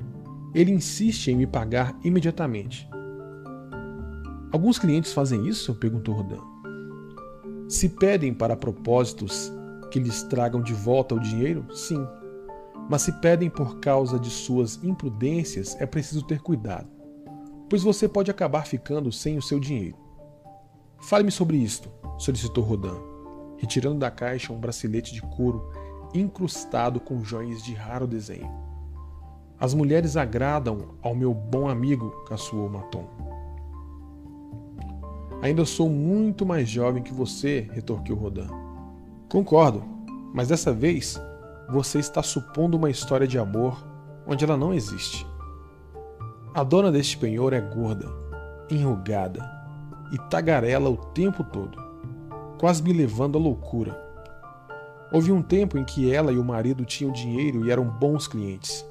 [0.59, 2.89] Ele insiste em me pagar imediatamente.
[4.51, 5.75] Alguns clientes fazem isso?
[5.75, 6.41] perguntou Rodan.
[7.69, 9.53] Se pedem para propósitos
[9.91, 12.05] que lhes tragam de volta o dinheiro, sim.
[12.91, 16.99] Mas se pedem por causa de suas imprudências, é preciso ter cuidado
[17.69, 19.97] pois você pode acabar ficando sem o seu dinheiro.
[21.01, 22.99] Fale-me sobre isto, solicitou Rodan,
[23.59, 25.71] retirando da caixa um bracelete de couro
[26.15, 28.68] incrustado com joias de raro desenho.
[29.61, 33.05] As mulheres agradam ao meu bom amigo, caçoou Maton.
[35.43, 38.49] Ainda sou muito mais jovem que você, retorquiu Rodan.
[39.29, 39.83] Concordo,
[40.33, 41.21] mas dessa vez
[41.69, 43.85] você está supondo uma história de amor
[44.27, 45.27] onde ela não existe.
[46.55, 48.09] A dona deste penhor é gorda,
[48.71, 49.45] enrugada
[50.13, 51.79] e tagarela o tempo todo,
[52.59, 54.07] quase me levando à loucura.
[55.13, 58.85] Houve um tempo em que ela e o marido tinham dinheiro e eram bons clientes,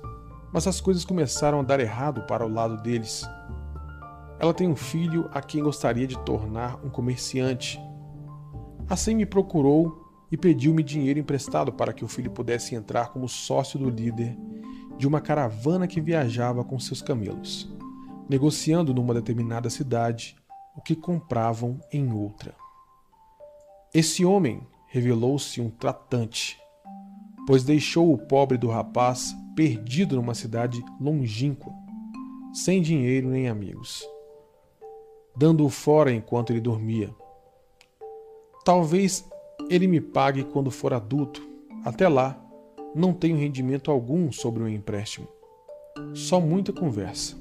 [0.51, 3.23] mas as coisas começaram a dar errado para o lado deles.
[4.39, 7.79] Ela tem um filho a quem gostaria de tornar um comerciante.
[8.89, 13.79] Assim me procurou e pediu-me dinheiro emprestado para que o filho pudesse entrar como sócio
[13.79, 14.37] do líder
[14.97, 17.69] de uma caravana que viajava com seus camelos,
[18.29, 20.35] negociando numa determinada cidade
[20.75, 22.55] o que compravam em outra.
[23.93, 26.59] Esse homem revelou-se um tratante,
[27.47, 31.71] pois deixou o pobre do rapaz perdido numa cidade longínqua,
[32.53, 34.05] sem dinheiro nem amigos,
[35.33, 37.09] dando-o fora enquanto ele dormia.
[38.65, 39.25] Talvez
[39.69, 41.41] ele me pague quando for adulto.
[41.85, 42.37] Até lá,
[42.93, 45.27] não tenho rendimento algum sobre o empréstimo.
[46.13, 47.37] Só muita conversa.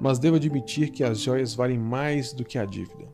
[0.00, 3.08] Mas devo admitir que as joias valem mais do que a dívida.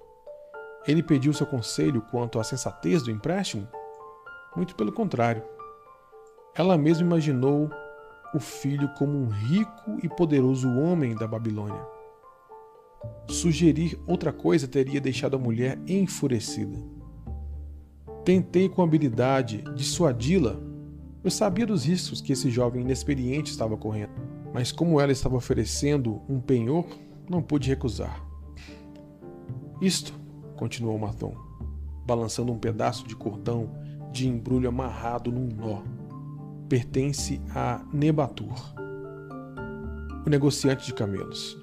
[0.86, 3.68] Ele pediu seu conselho quanto à sensatez do empréstimo?
[4.56, 5.57] Muito pelo contrário.
[6.58, 7.70] Ela mesma imaginou
[8.34, 11.80] o filho como um rico e poderoso homem da Babilônia.
[13.28, 16.76] Sugerir outra coisa teria deixado a mulher enfurecida.
[18.24, 20.56] Tentei com habilidade dissuadi-la.
[21.22, 24.12] Eu sabia dos riscos que esse jovem inexperiente estava correndo,
[24.52, 26.86] mas como ela estava oferecendo um penhor,
[27.30, 28.20] não pude recusar.
[29.80, 30.12] Isto,
[30.56, 31.36] continuou Maton,
[32.04, 33.70] balançando um pedaço de cordão
[34.10, 35.82] de embrulho amarrado num nó,
[36.68, 38.54] pertence a Nebatur,
[40.26, 41.56] o negociante de camelos.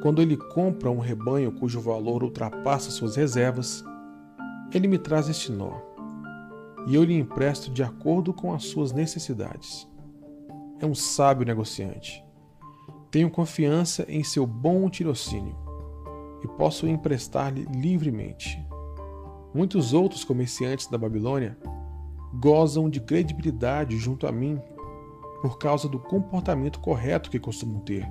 [0.00, 3.84] Quando ele compra um rebanho cujo valor ultrapassa suas reservas,
[4.72, 5.72] ele me traz este nó,
[6.86, 9.88] e eu lhe empresto de acordo com as suas necessidades.
[10.78, 12.24] É um sábio negociante.
[13.10, 15.56] Tenho confiança em seu bom tirocínio
[16.44, 18.64] e posso emprestar-lhe livremente.
[19.52, 21.58] Muitos outros comerciantes da Babilônia
[22.38, 24.60] gozam de credibilidade junto a mim
[25.40, 28.06] por causa do comportamento correto que costumam ter.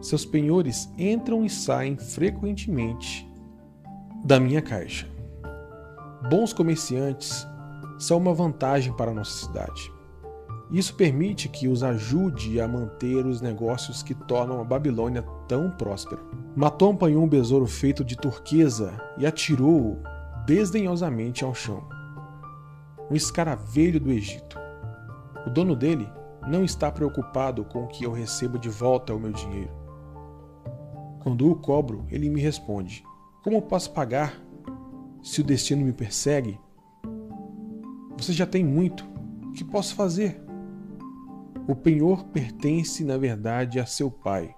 [0.00, 3.28] Seus penhores entram e saem frequentemente
[4.24, 5.08] da minha caixa.
[6.28, 7.46] Bons comerciantes
[7.98, 9.92] são uma vantagem para a nossa cidade.
[10.70, 16.22] Isso permite que os ajude a manter os negócios que tornam a Babilônia tão próspera.
[16.56, 19.98] Matom apanhou um besouro feito de turquesa e atirou-o
[20.46, 22.01] desdenhosamente ao chão.
[23.12, 24.58] Um escaravelho do Egito.
[25.46, 26.08] O dono dele
[26.48, 29.70] não está preocupado com o que eu recebo de volta ao meu dinheiro.
[31.20, 33.04] Quando o cobro, ele me responde:
[33.44, 34.42] Como posso pagar
[35.22, 36.58] se o destino me persegue?
[38.16, 39.04] Você já tem muito.
[39.44, 40.42] O que posso fazer?
[41.68, 44.56] O penhor pertence, na verdade, a seu pai,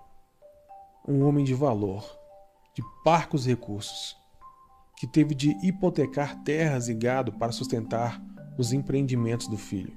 [1.08, 2.08] um homem de valor,
[2.72, 4.16] de parcos recursos,
[4.96, 8.22] que teve de hipotecar terras e gado para sustentar
[8.58, 9.96] os empreendimentos do filho.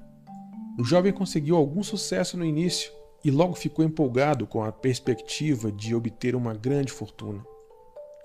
[0.80, 2.92] O jovem conseguiu algum sucesso no início
[3.24, 7.44] e logo ficou empolgado com a perspectiva de obter uma grande fortuna.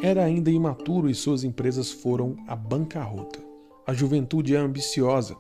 [0.00, 3.40] Era ainda imaturo e suas empresas foram à bancarrota.
[3.86, 5.36] A juventude é ambiciosa.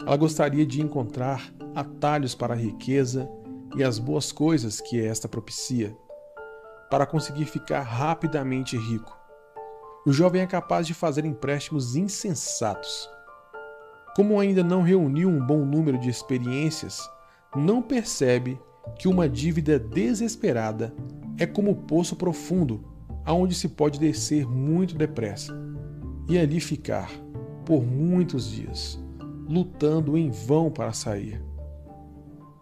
[0.00, 3.28] Ela gostaria de encontrar atalhos para a riqueza
[3.76, 5.96] e as boas coisas que esta propicia,
[6.90, 9.16] para conseguir ficar rapidamente rico.
[10.06, 13.08] O jovem é capaz de fazer empréstimos insensatos.
[14.16, 17.08] Como ainda não reuniu um bom número de experiências,
[17.54, 18.58] não percebe
[18.98, 20.92] que uma dívida desesperada
[21.38, 22.82] é como o poço profundo,
[23.24, 25.54] aonde se pode descer muito depressa
[26.28, 27.10] e ali ficar
[27.64, 28.98] por muitos dias,
[29.48, 31.46] lutando em vão para sair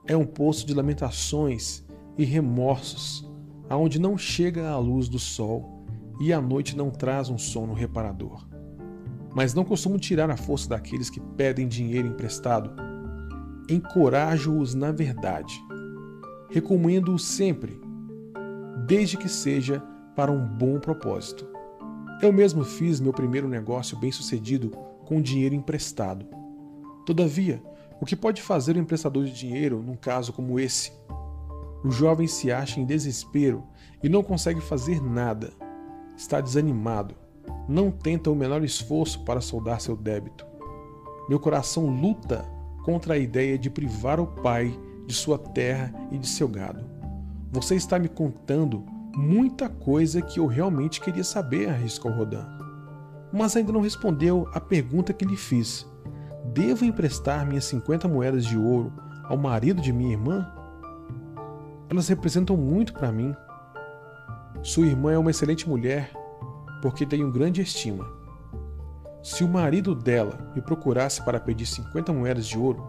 [0.06, 1.82] é um poço de lamentações
[2.16, 3.26] e remorsos,
[3.68, 5.84] aonde não chega a luz do sol
[6.20, 8.46] e a noite não traz um sono reparador.
[9.34, 12.70] Mas não costumo tirar a força daqueles que pedem dinheiro emprestado.
[13.68, 15.60] Encorajo-os na verdade.
[16.50, 17.80] Recomendo-os sempre,
[18.86, 19.82] desde que seja
[20.14, 21.46] para um bom propósito.
[22.22, 24.70] Eu mesmo fiz meu primeiro negócio bem-sucedido
[25.04, 26.26] com dinheiro emprestado.
[27.04, 27.62] Todavia,
[28.00, 30.92] o que pode fazer o emprestador de dinheiro num caso como esse?
[31.84, 33.64] O jovem se acha em desespero
[34.02, 35.52] e não consegue fazer nada.
[36.16, 37.14] Está desanimado.
[37.68, 40.46] Não tenta o menor esforço para soldar seu débito.
[41.28, 42.44] Meu coração luta
[42.84, 46.84] contra a ideia de privar o pai de sua terra e de seu gado.
[47.50, 48.84] Você está me contando
[49.16, 52.46] muita coisa que eu realmente queria saber, arriscou Rodan.
[53.32, 55.86] Mas ainda não respondeu à pergunta que lhe fiz.
[56.52, 58.92] Devo emprestar minhas 50 moedas de ouro
[59.24, 60.50] ao marido de minha irmã?
[61.88, 63.34] Elas representam muito para mim.
[64.62, 66.12] Sua irmã é uma excelente mulher,
[66.84, 68.06] porque tenho grande estima.
[69.22, 72.86] Se o marido dela me procurasse para pedir 50 moedas de ouro,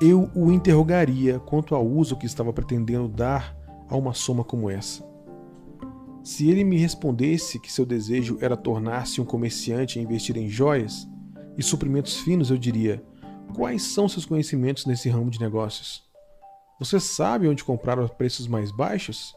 [0.00, 3.56] eu o interrogaria quanto ao uso que estava pretendendo dar
[3.88, 5.08] a uma soma como essa.
[6.24, 11.08] Se ele me respondesse que seu desejo era tornar-se um comerciante e investir em joias,
[11.56, 13.00] e suprimentos finos, eu diria:
[13.54, 16.02] quais são seus conhecimentos nesse ramo de negócios?
[16.80, 19.32] Você sabe onde comprar a preços mais baixos?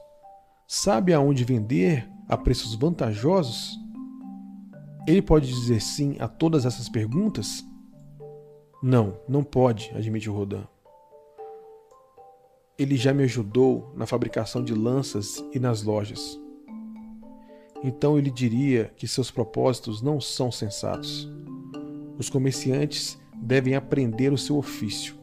[0.67, 3.79] Sabe aonde vender a preços vantajosos?
[5.07, 7.63] Ele pode dizer sim a todas essas perguntas?
[8.81, 10.63] Não, não pode, admite Rodin.
[12.77, 16.39] Ele já me ajudou na fabricação de lanças e nas lojas.
[17.83, 21.31] Então ele diria que seus propósitos não são sensatos.
[22.17, 25.15] Os comerciantes devem aprender o seu ofício,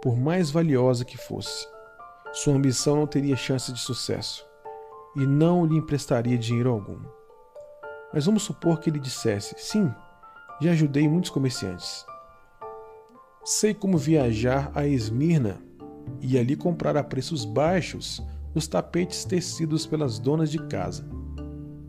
[0.00, 1.66] por mais valiosa que fosse.
[2.32, 4.49] Sua ambição não teria chance de sucesso
[5.16, 6.98] e não lhe emprestaria dinheiro algum.
[8.12, 9.92] Mas vamos supor que ele dissesse: Sim,
[10.60, 12.04] já ajudei muitos comerciantes.
[13.44, 15.60] Sei como viajar a Esmirna
[16.20, 18.22] e ali comprar a preços baixos
[18.54, 21.08] os tapetes tecidos pelas donas de casa.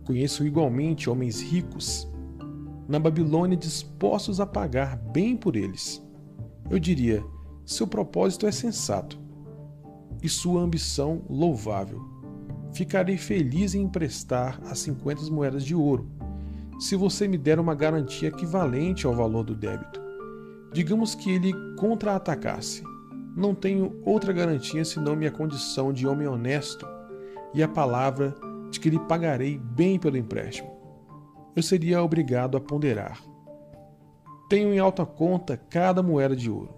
[0.05, 2.07] Conheço igualmente homens ricos
[2.88, 6.05] na Babilônia dispostos a pagar bem por eles.
[6.69, 7.23] Eu diria:
[7.65, 9.19] seu propósito é sensato
[10.21, 12.11] e sua ambição louvável.
[12.73, 16.10] Ficarei feliz em emprestar as 50 moedas de ouro,
[16.79, 20.01] se você me der uma garantia equivalente ao valor do débito.
[20.73, 22.84] Digamos que ele contra-atacasse.
[23.36, 26.88] Não tenho outra garantia senão minha condição de homem honesto
[27.53, 28.34] e a palavra
[28.69, 30.71] de que lhe pagarei bem pelo empréstimo.
[31.55, 33.21] Eu seria obrigado a ponderar.
[34.49, 36.73] Tenho em alta conta cada moeda de ouro.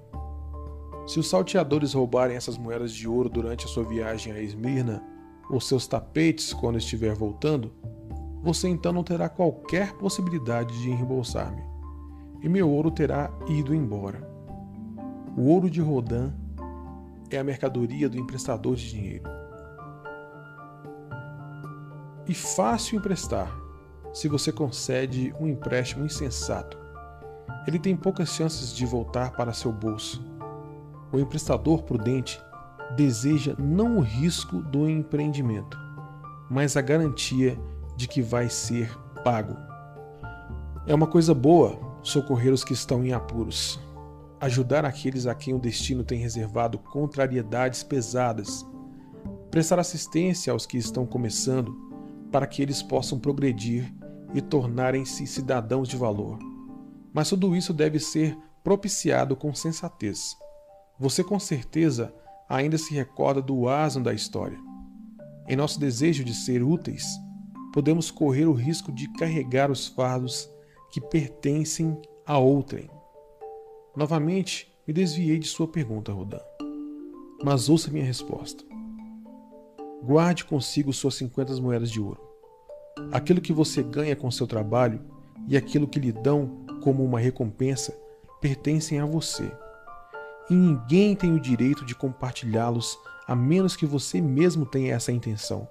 [1.05, 5.03] Se os salteadores roubarem essas moedas de ouro durante a sua viagem a Esmirna,
[5.53, 7.71] ou seus tapetes quando estiver voltando,
[8.41, 11.61] você então não terá qualquer possibilidade de reembolsar-me
[12.43, 14.21] e meu ouro terá ido embora.
[15.37, 16.33] O ouro de Rodin
[17.31, 19.23] é a mercadoria do emprestador de dinheiro.
[22.27, 23.55] E fácil emprestar,
[24.13, 26.77] se você concede um empréstimo insensato.
[27.65, 30.23] Ele tem poucas chances de voltar para seu bolso.
[31.11, 32.41] O emprestador prudente
[32.95, 35.77] deseja não o risco do empreendimento,
[36.49, 37.59] mas a garantia
[37.95, 38.91] de que vai ser
[39.23, 39.55] pago.
[40.85, 43.79] É uma coisa boa socorrer os que estão em apuros,
[44.39, 48.65] ajudar aqueles a quem o destino tem reservado contrariedades pesadas,
[49.49, 51.73] prestar assistência aos que estão começando,
[52.31, 53.93] para que eles possam progredir
[54.33, 56.39] e tornarem-se cidadãos de valor.
[57.13, 60.35] Mas tudo isso deve ser propiciado com sensatez.
[60.99, 62.13] Você com certeza
[62.47, 64.57] ainda se recorda do asno da história.
[65.47, 67.05] Em nosso desejo de ser úteis,
[67.73, 70.49] podemos correr o risco de carregar os fardos
[70.91, 72.89] que pertencem a outrem.
[73.95, 76.41] Novamente, me desviei de sua pergunta, Rodan.
[77.43, 78.63] Mas ouça minha resposta.
[80.03, 82.21] Guarde consigo suas 50 moedas de ouro.
[83.11, 85.01] Aquilo que você ganha com seu trabalho
[85.47, 87.97] e aquilo que lhe dão como uma recompensa
[88.41, 89.49] pertencem a você.
[90.49, 95.67] E ninguém tem o direito de compartilhá-los a menos que você mesmo tenha essa intenção.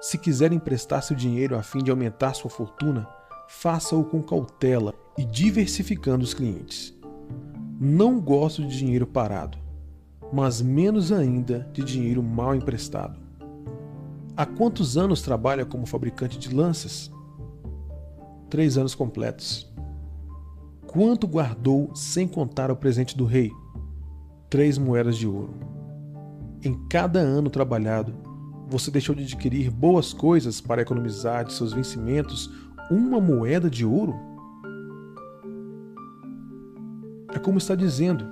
[0.00, 3.08] Se quiser emprestar seu dinheiro a fim de aumentar sua fortuna,
[3.48, 6.94] faça-o com cautela e diversificando os clientes.
[7.80, 9.58] Não gosto de dinheiro parado,
[10.32, 13.18] mas menos ainda de dinheiro mal emprestado.
[14.36, 17.10] Há quantos anos trabalha como fabricante de lanças?
[18.48, 19.72] Três anos completos.
[20.86, 23.50] Quanto guardou sem contar o presente do rei?
[24.50, 25.54] Três moedas de ouro.
[26.64, 28.14] Em cada ano trabalhado,
[28.66, 32.50] você deixou de adquirir boas coisas para economizar de seus vencimentos
[32.90, 34.14] uma moeda de ouro?
[37.34, 38.24] É como está dizendo.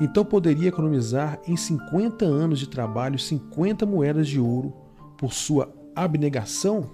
[0.00, 4.72] Então poderia economizar em 50 anos de trabalho 50 moedas de ouro
[5.18, 6.88] por sua abnegação?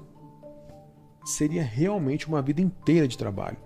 [1.22, 3.58] Seria realmente uma vida inteira de trabalho.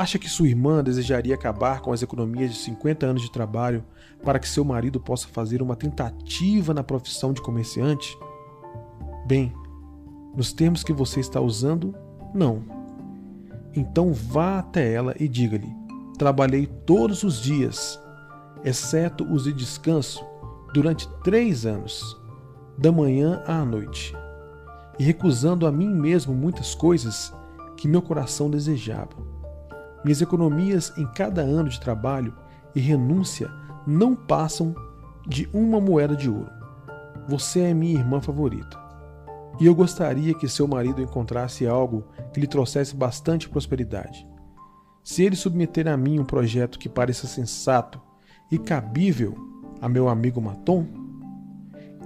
[0.00, 3.84] Acha que sua irmã desejaria acabar com as economias de 50 anos de trabalho
[4.24, 8.18] para que seu marido possa fazer uma tentativa na profissão de comerciante?
[9.26, 9.52] Bem,
[10.34, 11.94] nos termos que você está usando,
[12.32, 12.64] não.
[13.76, 15.70] Então vá até ela e diga-lhe:
[16.16, 18.00] Trabalhei todos os dias,
[18.64, 20.24] exceto os de descanso,
[20.72, 22.18] durante três anos,
[22.78, 24.16] da manhã à noite,
[24.98, 27.34] e recusando a mim mesmo muitas coisas
[27.76, 29.39] que meu coração desejava.
[30.04, 32.34] Minhas economias em cada ano de trabalho
[32.74, 33.50] e renúncia
[33.86, 34.74] não passam
[35.26, 36.50] de uma moeda de ouro.
[37.28, 38.78] Você é minha irmã favorita.
[39.60, 44.26] E eu gostaria que seu marido encontrasse algo que lhe trouxesse bastante prosperidade.
[45.04, 48.00] Se ele submeter a mim um projeto que pareça sensato
[48.50, 49.34] e cabível
[49.80, 50.86] a meu amigo Maton,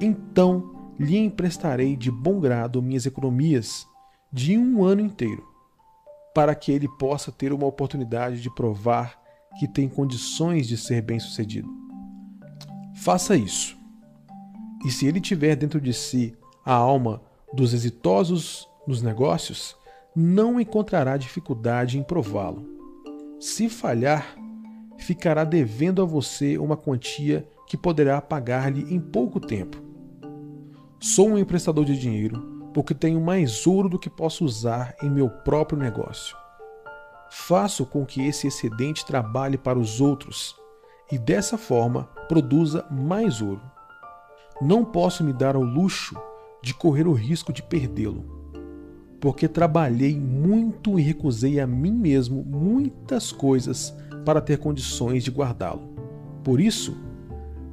[0.01, 3.87] então lhe emprestarei de bom grado minhas economias
[4.33, 5.45] de um ano inteiro,
[6.35, 9.23] para que ele possa ter uma oportunidade de provar
[9.59, 11.69] que tem condições de ser bem-sucedido.
[12.97, 13.77] Faça isso.
[14.85, 17.23] E se ele tiver dentro de si a alma
[17.53, 19.77] dos exitosos nos negócios,
[20.15, 22.69] não encontrará dificuldade em prová-lo.
[23.39, 24.37] Se falhar,
[24.99, 29.83] ficará devendo a você uma quantia que poderá pagar-lhe em pouco tempo.
[31.01, 35.31] Sou um emprestador de dinheiro porque tenho mais ouro do que posso usar em meu
[35.31, 36.37] próprio negócio.
[37.31, 40.55] Faço com que esse excedente trabalhe para os outros
[41.11, 43.63] e dessa forma produza mais ouro.
[44.61, 46.17] Não posso me dar ao luxo
[46.63, 48.35] de correr o risco de perdê-lo.
[49.25, 55.95] porque trabalhei muito e recusei a mim mesmo muitas coisas para ter condições de guardá-lo.
[56.43, 56.95] Por isso,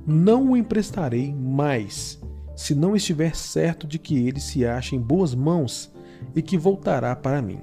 [0.07, 2.20] não o emprestarei mais,
[2.61, 5.91] se não estiver certo de que ele se acha em boas mãos
[6.35, 7.59] e que voltará para mim.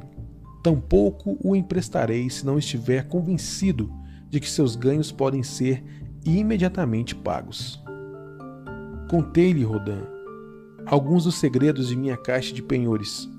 [0.60, 3.92] Tampouco o emprestarei se não estiver convencido
[4.28, 5.84] de que seus ganhos podem ser
[6.24, 7.80] imediatamente pagos.
[9.08, 10.02] Contei-lhe, Rodin,
[10.84, 13.30] alguns dos segredos de minha caixa de penhores.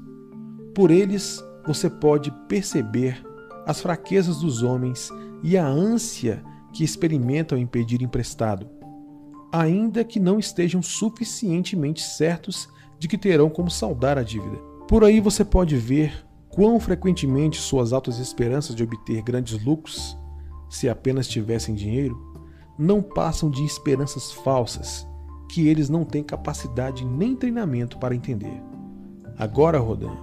[0.74, 3.22] Por eles você pode perceber
[3.66, 5.10] as fraquezas dos homens
[5.44, 6.42] e a ânsia
[6.72, 8.79] que experimentam em pedir emprestado,
[9.52, 14.58] ainda que não estejam suficientemente certos de que terão como saldar a dívida.
[14.88, 20.18] Por aí você pode ver quão frequentemente suas altas esperanças de obter grandes lucros,
[20.70, 22.18] se apenas tivessem dinheiro,
[22.78, 25.08] não passam de esperanças falsas
[25.50, 28.62] que eles não têm capacidade nem treinamento para entender.
[29.38, 30.16] Agora, Rodan,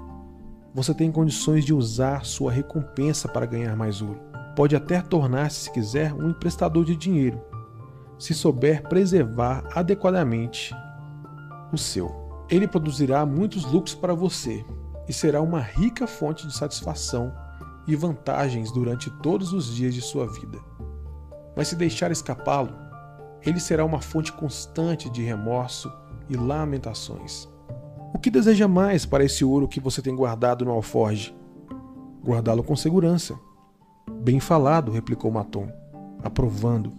[0.72, 4.20] você tem condições de usar sua recompensa para ganhar mais ouro.
[4.55, 7.41] Pode até tornar-se, se quiser, um emprestador de dinheiro,
[8.18, 10.74] se souber preservar adequadamente
[11.72, 12.44] o seu.
[12.48, 14.64] Ele produzirá muitos lucros para você
[15.08, 17.32] e será uma rica fonte de satisfação
[17.86, 20.58] e vantagens durante todos os dias de sua vida
[21.56, 22.74] mas se deixar escapá-lo,
[23.40, 25.90] ele será uma fonte constante de remorso
[26.28, 27.48] e lamentações.
[28.14, 31.34] O que deseja mais para esse ouro que você tem guardado no alforge?
[32.22, 33.38] Guardá-lo com segurança.
[34.22, 35.68] Bem falado, replicou Maton,
[36.22, 36.92] aprovando.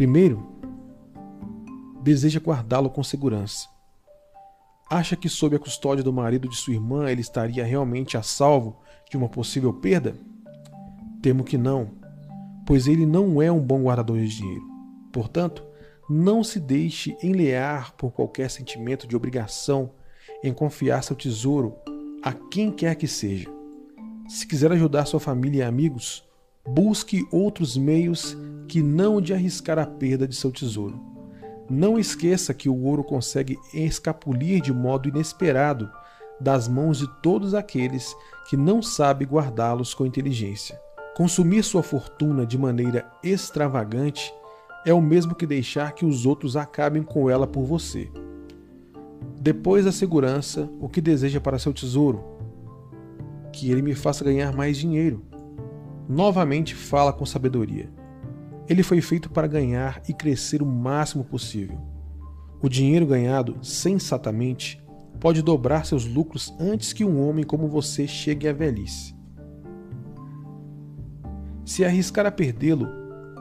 [0.00, 0.42] Primeiro,
[2.02, 3.68] deseja guardá-lo com segurança.
[4.88, 8.80] Acha que sob a custódia do marido de sua irmã ele estaria realmente a salvo
[9.10, 10.16] de uma possível perda?
[11.20, 11.90] Temo que não
[12.66, 14.64] pois ele não é um bom guardador de dinheiro.
[15.12, 15.62] Portanto,
[16.08, 19.90] não se deixe enlear por qualquer sentimento de obrigação
[20.42, 21.76] em confiar seu tesouro
[22.22, 23.50] a quem quer que seja.
[24.30, 26.24] Se quiser ajudar sua família e amigos,
[26.66, 28.36] busque outros meios
[28.68, 31.00] que não de arriscar a perda de seu tesouro.
[31.68, 35.90] Não esqueça que o ouro consegue escapulir de modo inesperado
[36.40, 38.16] das mãos de todos aqueles
[38.48, 40.80] que não sabem guardá-los com inteligência.
[41.16, 44.32] Consumir sua fortuna de maneira extravagante
[44.86, 48.10] é o mesmo que deixar que os outros acabem com ela por você.
[49.40, 52.24] Depois da segurança, o que deseja para seu tesouro?
[53.52, 55.22] Que ele me faça ganhar mais dinheiro.
[56.10, 57.88] Novamente fala com sabedoria.
[58.68, 61.80] Ele foi feito para ganhar e crescer o máximo possível.
[62.60, 64.84] O dinheiro ganhado sensatamente
[65.20, 69.14] pode dobrar seus lucros antes que um homem como você chegue à velhice.
[71.64, 72.88] Se arriscar a perdê-lo,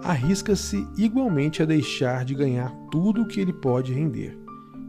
[0.04, 4.38] arrisca-se igualmente a deixar de ganhar tudo o que ele pode render.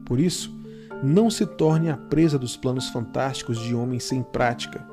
[0.04, 0.54] Por isso,
[1.02, 4.86] não se torne a presa dos planos fantásticos de homens sem prática,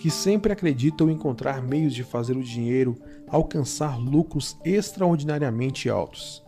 [0.00, 2.96] que sempre acreditam encontrar meios de fazer o dinheiro
[3.28, 6.42] alcançar lucros extraordinariamente altos.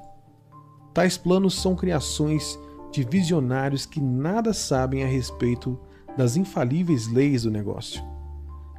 [0.95, 2.59] Tais planos são criações
[2.91, 5.79] de visionários que nada sabem a respeito
[6.17, 8.03] das infalíveis leis do negócio.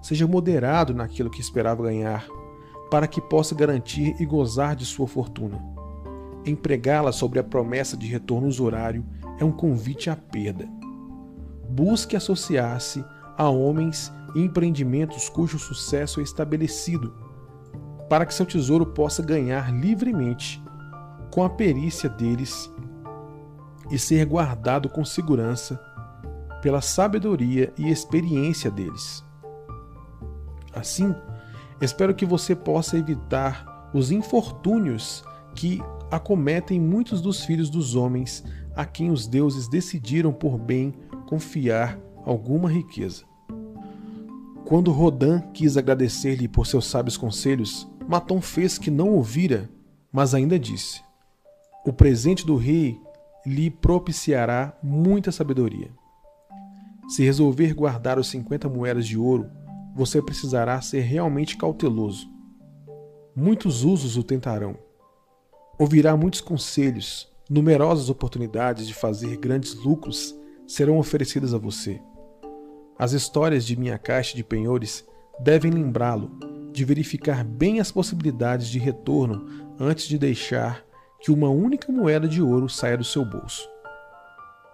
[0.02, 2.28] Seja moderado naquilo que esperava ganhar
[2.92, 5.64] para que possa garantir e gozar de sua fortuna.
[6.46, 9.06] Empregá-la sobre a promessa de retorno usurário
[9.40, 10.68] é um convite à perda.
[11.70, 13.04] Busque associar-se
[13.38, 17.14] a homens empreendimentos cujo sucesso é estabelecido,
[18.10, 20.64] para que seu tesouro possa ganhar livremente
[21.32, 22.72] com a perícia deles
[23.92, 25.80] e ser guardado com segurança
[26.62, 29.24] pela sabedoria e experiência deles.
[30.74, 31.14] Assim,
[31.84, 35.22] Espero que você possa evitar os infortúnios
[35.54, 38.42] que acometem muitos dos filhos dos homens
[38.74, 40.94] a quem os deuses decidiram por bem
[41.28, 43.26] confiar alguma riqueza.
[44.66, 49.70] Quando Rodin quis agradecer-lhe por seus sábios conselhos, Maton fez que não ouvira,
[50.12, 51.02] mas ainda disse:
[51.86, 53.00] O presente do rei
[53.46, 55.92] lhe propiciará muita sabedoria.
[57.10, 59.50] Se resolver guardar os 50 moedas de ouro
[59.96, 62.28] você precisará ser realmente cauteloso.
[63.36, 64.76] Muitos usos o tentarão.
[65.78, 70.36] Ouvirá muitos conselhos, numerosas oportunidades de fazer grandes lucros
[70.68, 72.02] serão oferecidas a você.
[73.04, 75.06] As histórias de minha caixa de penhores
[75.38, 76.32] devem lembrá-lo
[76.72, 80.86] de verificar bem as possibilidades de retorno antes de deixar
[81.20, 83.70] que uma única moeda de ouro saia do seu bolso.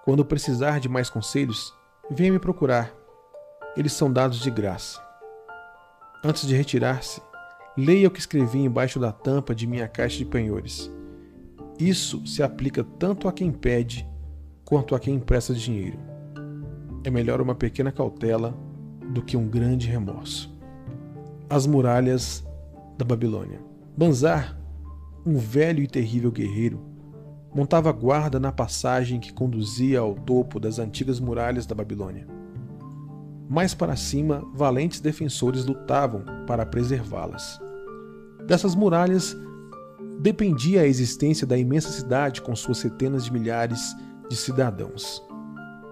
[0.05, 1.73] Quando precisar de mais conselhos,
[2.07, 2.93] venha me procurar.
[3.75, 5.01] Eles são dados de graça.
[6.23, 7.23] Antes de retirar-se,
[7.75, 10.91] leia o que escrevi embaixo da tampa de minha caixa de penhores.
[11.79, 14.07] Isso se aplica tanto a quem pede
[14.63, 16.18] quanto a quem empresta dinheiro.
[17.03, 18.53] É melhor uma pequena cautela
[19.13, 20.53] do que um grande remorso.
[21.49, 22.45] As muralhas
[22.97, 23.59] da Babilônia.
[23.97, 24.57] Banzar,
[25.25, 26.79] um velho e terrível guerreiro,
[27.53, 32.27] montava guarda na passagem que conduzia ao topo das antigas muralhas da Babilônia.
[33.49, 37.59] Mais para cima, valentes defensores lutavam para preservá-las.
[38.45, 39.35] Dessas muralhas
[40.19, 43.95] dependia a existência da imensa cidade com suas centenas de milhares
[44.29, 45.23] de cidadãos.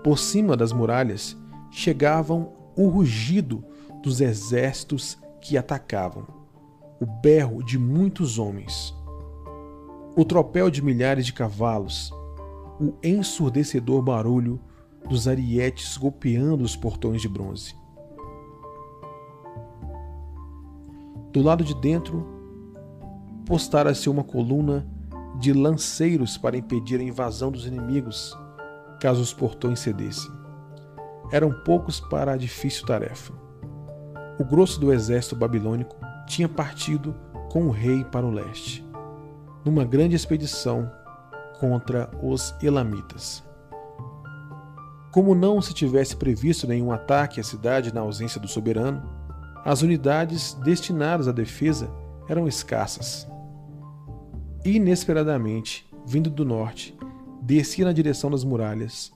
[0.04, 1.38] Por cima das muralhas
[1.72, 3.64] chegavam o rugido
[4.02, 6.28] dos exércitos que atacavam,
[7.00, 8.93] o berro de muitos homens,
[10.16, 12.12] o tropel de milhares de cavalos,
[12.80, 14.60] o ensurdecedor barulho
[15.08, 17.76] dos arietes golpeando os portões de bronze.
[21.32, 22.26] Do lado de dentro,
[23.45, 24.88] postara-se uma coluna
[25.39, 28.36] de lanceiros para impedir a invasão dos inimigos,
[29.00, 30.32] caso os portões cedessem.
[31.32, 33.34] Eram poucos para a difícil tarefa.
[34.39, 35.95] O grosso do exército babilônico
[36.28, 37.16] tinha partido
[37.52, 38.86] com o rei para o leste,
[39.66, 40.91] numa grande expedição
[41.60, 43.43] contra os elamitas.
[45.12, 49.02] Como não se tivesse previsto nenhum ataque à cidade na ausência do soberano,
[49.66, 51.89] as unidades destinadas à defesa
[52.30, 53.28] eram escassas.
[54.64, 56.98] Inesperadamente, vindo do norte,
[57.48, 59.10] descia na direção das muralhas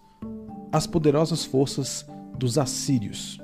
[0.71, 2.05] as poderosas forças
[2.37, 3.37] dos assírios.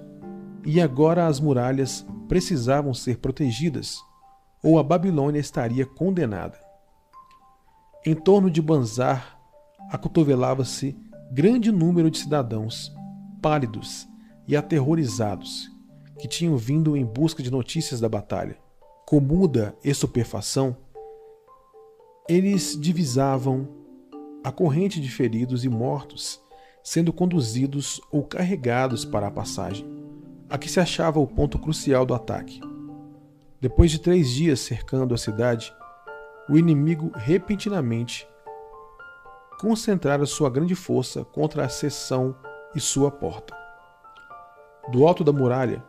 [0.65, 3.97] E agora as muralhas precisavam ser protegidas,
[4.63, 6.57] ou a Babilônia estaria condenada.
[8.05, 9.37] Em torno de Banzar
[9.91, 10.97] acotovelava-se
[11.33, 12.89] grande número de cidadãos,
[13.41, 14.07] pálidos
[14.47, 15.69] e aterrorizados,
[16.17, 18.57] que tinham vindo em busca de notícias da batalha.
[19.05, 20.77] Com muda estupefação,
[22.29, 23.76] eles divisavam
[24.47, 26.41] a corrente de feridos e mortos
[26.81, 29.85] sendo conduzidos ou carregados para a passagem.
[30.49, 32.61] Aqui se achava o ponto crucial do ataque.
[33.59, 35.73] Depois de três dias cercando a cidade,
[36.49, 38.25] o inimigo repentinamente
[39.59, 42.33] concentrara sua grande força contra a seção
[42.73, 43.53] e sua porta.
[44.93, 45.83] Do alto da muralha,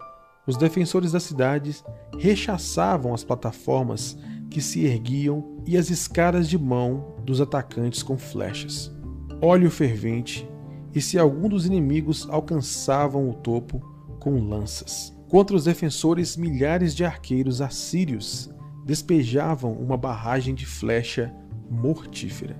[0.48, 1.76] os defensores da cidade
[2.18, 4.18] rechaçavam as plataformas
[4.50, 8.94] que se erguiam e as escadas de mão dos atacantes com flechas.
[9.40, 10.48] Óleo fervente,
[10.94, 13.80] e se algum dos inimigos alcançavam o topo
[14.18, 15.16] com lanças.
[15.28, 18.50] Contra os defensores, milhares de arqueiros assírios
[18.84, 21.32] despejavam uma barragem de flecha
[21.70, 22.56] mortífera.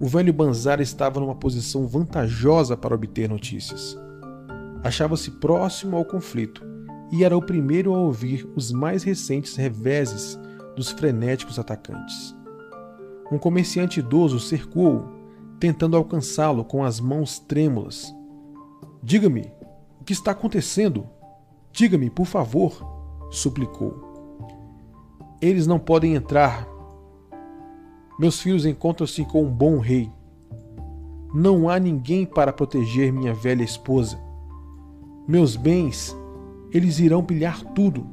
[0.00, 3.96] O velho Banzar estava numa posição vantajosa para obter notícias.
[4.82, 6.64] Achava-se próximo ao conflito
[7.12, 10.38] e era o primeiro a ouvir os mais recentes reveses
[10.76, 12.34] dos frenéticos atacantes.
[13.32, 15.08] Um comerciante idoso cercou-o,
[15.58, 18.14] tentando alcançá-lo com as mãos trêmulas.
[19.02, 19.50] Diga-me,
[20.00, 21.06] o que está acontecendo?
[21.72, 22.72] Diga-me, por favor,
[23.30, 24.04] suplicou.
[25.40, 26.68] Eles não podem entrar,
[28.18, 30.10] meus filhos encontram-se com um bom rei.
[31.34, 34.18] Não há ninguém para proteger minha velha esposa.
[35.28, 36.16] Meus bens,
[36.72, 38.06] eles irão pilhar tudo.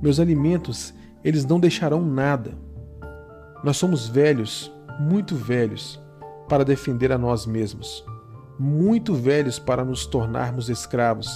[0.00, 0.94] Meus alimentos,
[1.26, 2.56] eles não deixarão nada.
[3.64, 6.00] Nós somos velhos, muito velhos,
[6.48, 8.04] para defender a nós mesmos,
[8.56, 11.28] muito velhos para nos tornarmos escravos.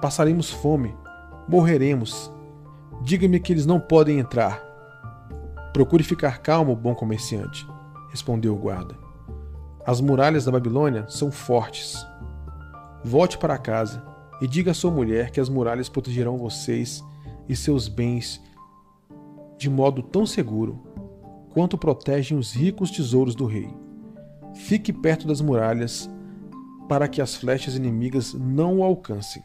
[0.00, 0.96] Passaremos fome,
[1.46, 2.32] morreremos.
[3.02, 4.58] Diga-me que eles não podem entrar.
[5.74, 7.68] Procure ficar calmo, bom comerciante,
[8.08, 8.94] respondeu o guarda.
[9.86, 11.94] As muralhas da Babilônia são fortes.
[13.04, 14.02] Volte para casa
[14.40, 17.04] e diga à sua mulher que as muralhas protegerão vocês
[17.46, 18.40] e seus bens
[19.60, 20.80] de modo tão seguro
[21.50, 23.68] quanto protegem os ricos tesouros do rei.
[24.54, 26.08] Fique perto das muralhas
[26.88, 29.42] para que as flechas inimigas não o alcancem.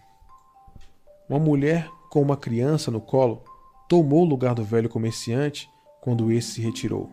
[1.30, 3.44] Uma mulher com uma criança no colo
[3.90, 7.12] tomou o lugar do velho comerciante quando esse se retirou.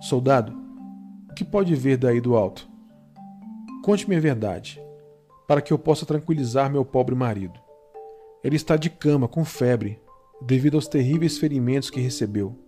[0.00, 0.52] Soldado,
[1.30, 2.68] o que pode ver daí do alto?
[3.84, 4.82] Conte-me a verdade,
[5.46, 7.60] para que eu possa tranquilizar meu pobre marido.
[8.42, 10.01] Ele está de cama, com febre,
[10.46, 12.58] devido aos terríveis ferimentos que recebeu.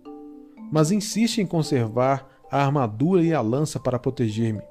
[0.71, 4.61] Mas insiste em conservar a armadura e a lança para proteger-me,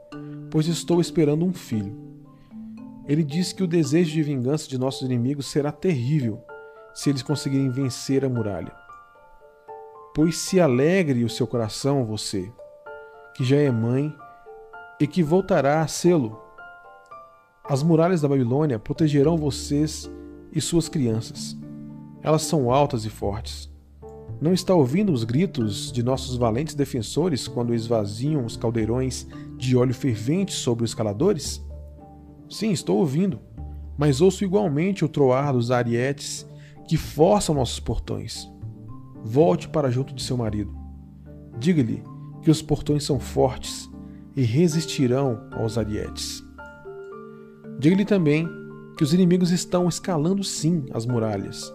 [0.50, 1.94] pois estou esperando um filho.
[3.06, 6.40] Ele diz que o desejo de vingança de nossos inimigos será terrível
[6.94, 8.84] se eles conseguirem vencer a muralha
[10.14, 12.50] pois se alegre o seu coração, você,
[13.34, 14.14] que já é mãe
[15.00, 16.40] e que voltará a sê-lo.
[17.64, 20.08] As muralhas da Babilônia protegerão vocês
[20.52, 21.56] e suas crianças.
[22.24, 23.70] Elas são altas e fortes.
[24.40, 29.26] Não está ouvindo os gritos de nossos valentes defensores quando esvaziam os caldeirões
[29.58, 31.62] de óleo fervente sobre os escaladores?
[32.48, 33.40] Sim, estou ouvindo,
[33.98, 36.46] mas ouço igualmente o troar dos arietes
[36.88, 38.50] que forçam nossos portões.
[39.22, 40.74] Volte para junto de seu marido.
[41.58, 42.02] Diga-lhe
[42.42, 43.88] que os portões são fortes
[44.34, 46.42] e resistirão aos arietes.
[47.78, 48.48] Diga-lhe também
[48.96, 51.72] que os inimigos estão escalando sim as muralhas,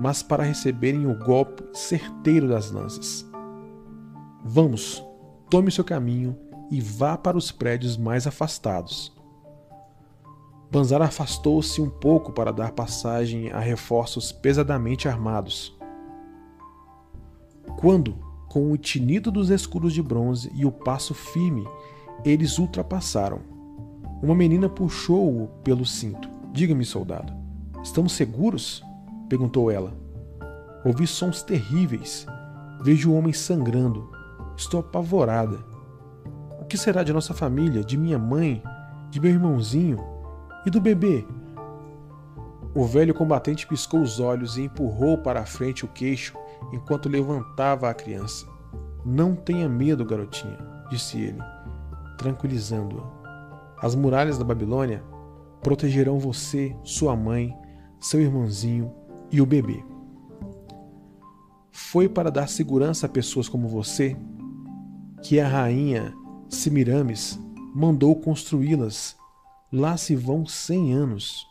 [0.00, 3.28] mas para receberem o golpe certeiro das lanças.
[4.42, 5.04] Vamos,
[5.50, 6.34] tome seu caminho
[6.70, 9.14] e vá para os prédios mais afastados.
[10.70, 15.76] Banzar afastou-se um pouco para dar passagem a reforços pesadamente armados.
[17.78, 18.16] Quando,
[18.48, 21.66] com o tinido dos escudos de bronze e o passo firme,
[22.24, 23.40] eles ultrapassaram.
[24.22, 26.30] Uma menina puxou-o pelo cinto.
[26.52, 27.32] Diga-me, soldado,
[27.82, 28.82] estamos seguros?
[29.30, 29.94] Perguntou ela.
[30.84, 32.26] Ouvi sons terríveis.
[32.82, 34.10] Vejo o homem sangrando.
[34.56, 35.58] Estou apavorada.
[36.60, 38.62] O que será de nossa família, de minha mãe,
[39.08, 39.98] de meu irmãozinho
[40.66, 41.24] e do bebê?
[42.74, 46.36] O velho combatente piscou os olhos e empurrou para a frente o queixo
[46.72, 48.46] enquanto levantava a criança.
[49.04, 50.58] Não tenha medo, garotinha,
[50.90, 51.38] disse ele,
[52.18, 53.20] tranquilizando-a.
[53.80, 55.02] As muralhas da Babilônia
[55.62, 57.52] protegerão você, sua mãe,
[57.98, 58.99] seu irmãozinho
[59.30, 59.84] e o bebê.
[61.70, 64.16] Foi para dar segurança a pessoas como você
[65.22, 66.14] que a rainha
[66.48, 67.38] Semiramis
[67.74, 69.16] mandou construí-las.
[69.72, 71.46] Lá se vão cem anos.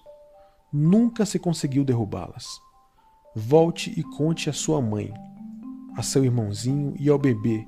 [0.71, 2.45] Nunca se conseguiu derrubá-las.
[3.35, 5.13] Volte e conte à sua mãe,
[5.95, 7.65] a seu irmãozinho e ao bebê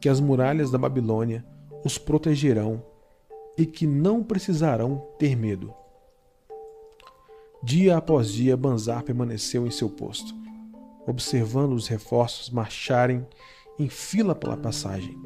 [0.00, 1.46] que as muralhas da Babilônia
[1.84, 2.82] os protegerão
[3.56, 5.72] e que não precisarão ter medo.
[7.64, 10.34] Dia após dia, Banzar permaneceu em seu posto,
[11.06, 13.24] observando os reforços marcharem
[13.78, 15.16] em fila pela passagem,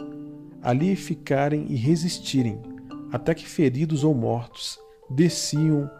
[0.60, 2.60] ali ficarem e resistirem,
[3.10, 4.78] até que feridos ou mortos
[5.08, 5.90] desciam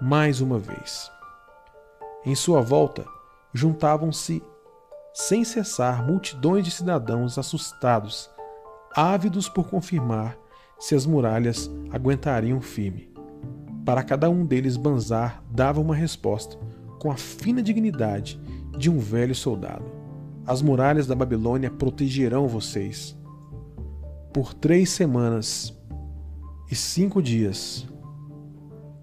[0.00, 1.08] mais uma vez.
[2.26, 3.06] Em sua volta,
[3.54, 4.42] juntavam-se
[5.14, 8.28] sem cessar multidões de cidadãos assustados,
[8.96, 10.36] ávidos por confirmar
[10.76, 13.11] se as muralhas aguentariam firme.
[13.84, 16.56] Para cada um deles, Banzar dava uma resposta
[17.00, 18.40] com a fina dignidade
[18.78, 19.84] de um velho soldado.
[20.46, 23.16] As muralhas da Babilônia protegerão vocês.
[24.32, 25.76] Por três semanas
[26.70, 27.86] e cinco dias,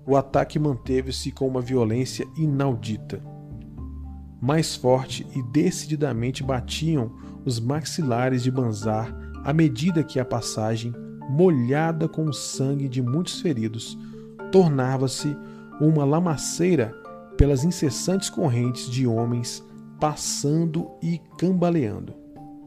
[0.05, 3.21] o ataque manteve-se com uma violência inaudita.
[4.41, 7.11] Mais forte e decididamente batiam
[7.45, 9.13] os maxilares de Banzar
[9.43, 10.93] à medida que a passagem,
[11.29, 13.97] molhada com o sangue de muitos feridos,
[14.51, 15.35] tornava-se
[15.79, 16.93] uma lamaceira
[17.37, 19.63] pelas incessantes correntes de homens
[19.99, 22.13] passando e cambaleando.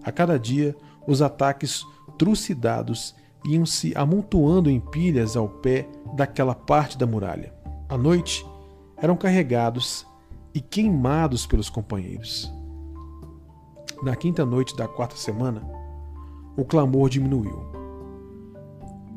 [0.03, 0.77] A cada dia,
[1.07, 1.85] os ataques
[2.19, 3.15] trucidados
[3.45, 7.53] iam se amontoando em pilhas ao pé daquela parte da muralha.
[7.89, 8.47] À noite,
[8.97, 10.07] eram carregados
[10.55, 12.53] e queimados pelos companheiros.
[14.03, 15.63] Na quinta noite da quarta semana,
[16.57, 17.72] o clamor diminuiu.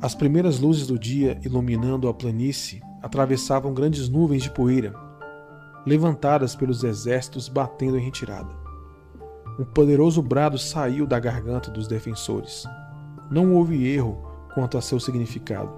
[0.06, 4.94] As primeiras luzes do dia iluminando a planície atravessavam grandes nuvens de poeira,
[5.84, 8.54] levantadas pelos exércitos batendo em retirada.
[9.58, 12.66] Um poderoso brado saiu da garganta dos defensores.
[13.32, 14.22] Não houve erro
[14.54, 15.74] quanto a seu significado.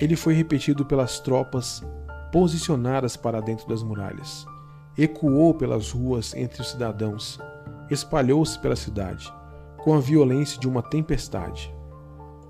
[0.00, 1.82] Ele foi repetido pelas tropas
[2.32, 4.46] posicionadas para dentro das muralhas.
[4.96, 7.38] Ecoou pelas ruas entre os cidadãos,
[7.90, 9.30] espalhou-se pela cidade,
[9.84, 11.70] com a violência de uma tempestade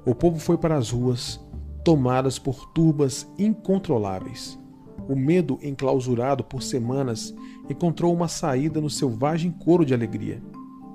[0.05, 1.41] o povo foi para as ruas,
[1.85, 4.59] tomadas por turbas incontroláveis.
[5.09, 7.35] O medo, enclausurado por semanas,
[7.69, 10.43] encontrou uma saída no selvagem coro de alegria.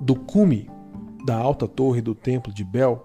[0.00, 0.70] Do cume
[1.24, 3.04] da alta torre do templo de Bel,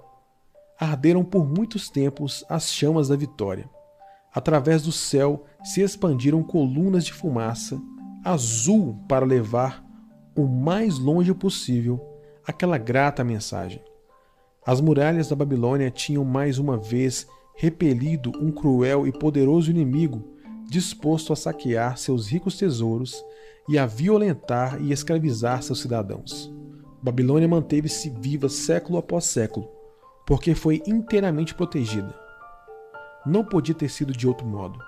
[0.80, 3.70] arderam por muitos tempos as chamas da vitória.
[4.34, 7.82] Através do céu se expandiram colunas de fumaça,
[8.24, 9.84] azul para levar
[10.36, 12.01] o mais longe possível
[12.45, 13.82] aquela grata mensagem.
[14.66, 20.24] As muralhas da Babilônia tinham mais uma vez repelido um cruel e poderoso inimigo
[20.70, 23.24] disposto a saquear seus ricos tesouros
[23.68, 26.51] e a violentar e escravizar seus cidadãos.
[27.01, 29.70] Babilônia manteve-se viva século após século,
[30.26, 32.16] porque foi inteiramente protegida.
[33.26, 34.80] Não podia ter sido de outro modo.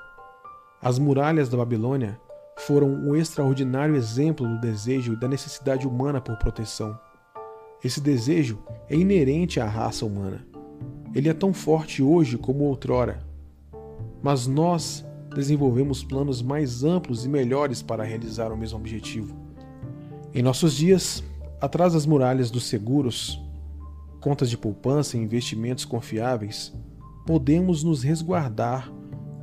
[0.81, 2.19] As muralhas da Babilônia
[2.59, 6.97] foram um extraordinário exemplo do desejo e da necessidade humana por proteção.
[7.85, 8.57] Esse desejo
[8.89, 10.43] é inerente à raça humana.
[11.13, 13.19] Ele é tão forte hoje como outrora.
[14.23, 15.05] Mas nós
[15.35, 19.35] desenvolvemos planos mais amplos e melhores para realizar o mesmo objetivo.
[20.33, 21.23] Em nossos dias,
[21.61, 23.39] atrás das muralhas dos seguros,
[24.19, 26.73] contas de poupança e investimentos confiáveis,
[27.23, 28.91] podemos nos resguardar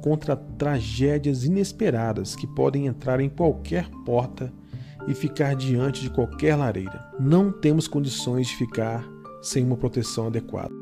[0.03, 4.53] contra tragédias inesperadas que podem entrar em qualquer porta
[5.07, 7.05] e ficar diante de qualquer lareira.
[7.19, 9.05] Não temos condições de ficar
[9.41, 10.73] sem uma proteção adequada.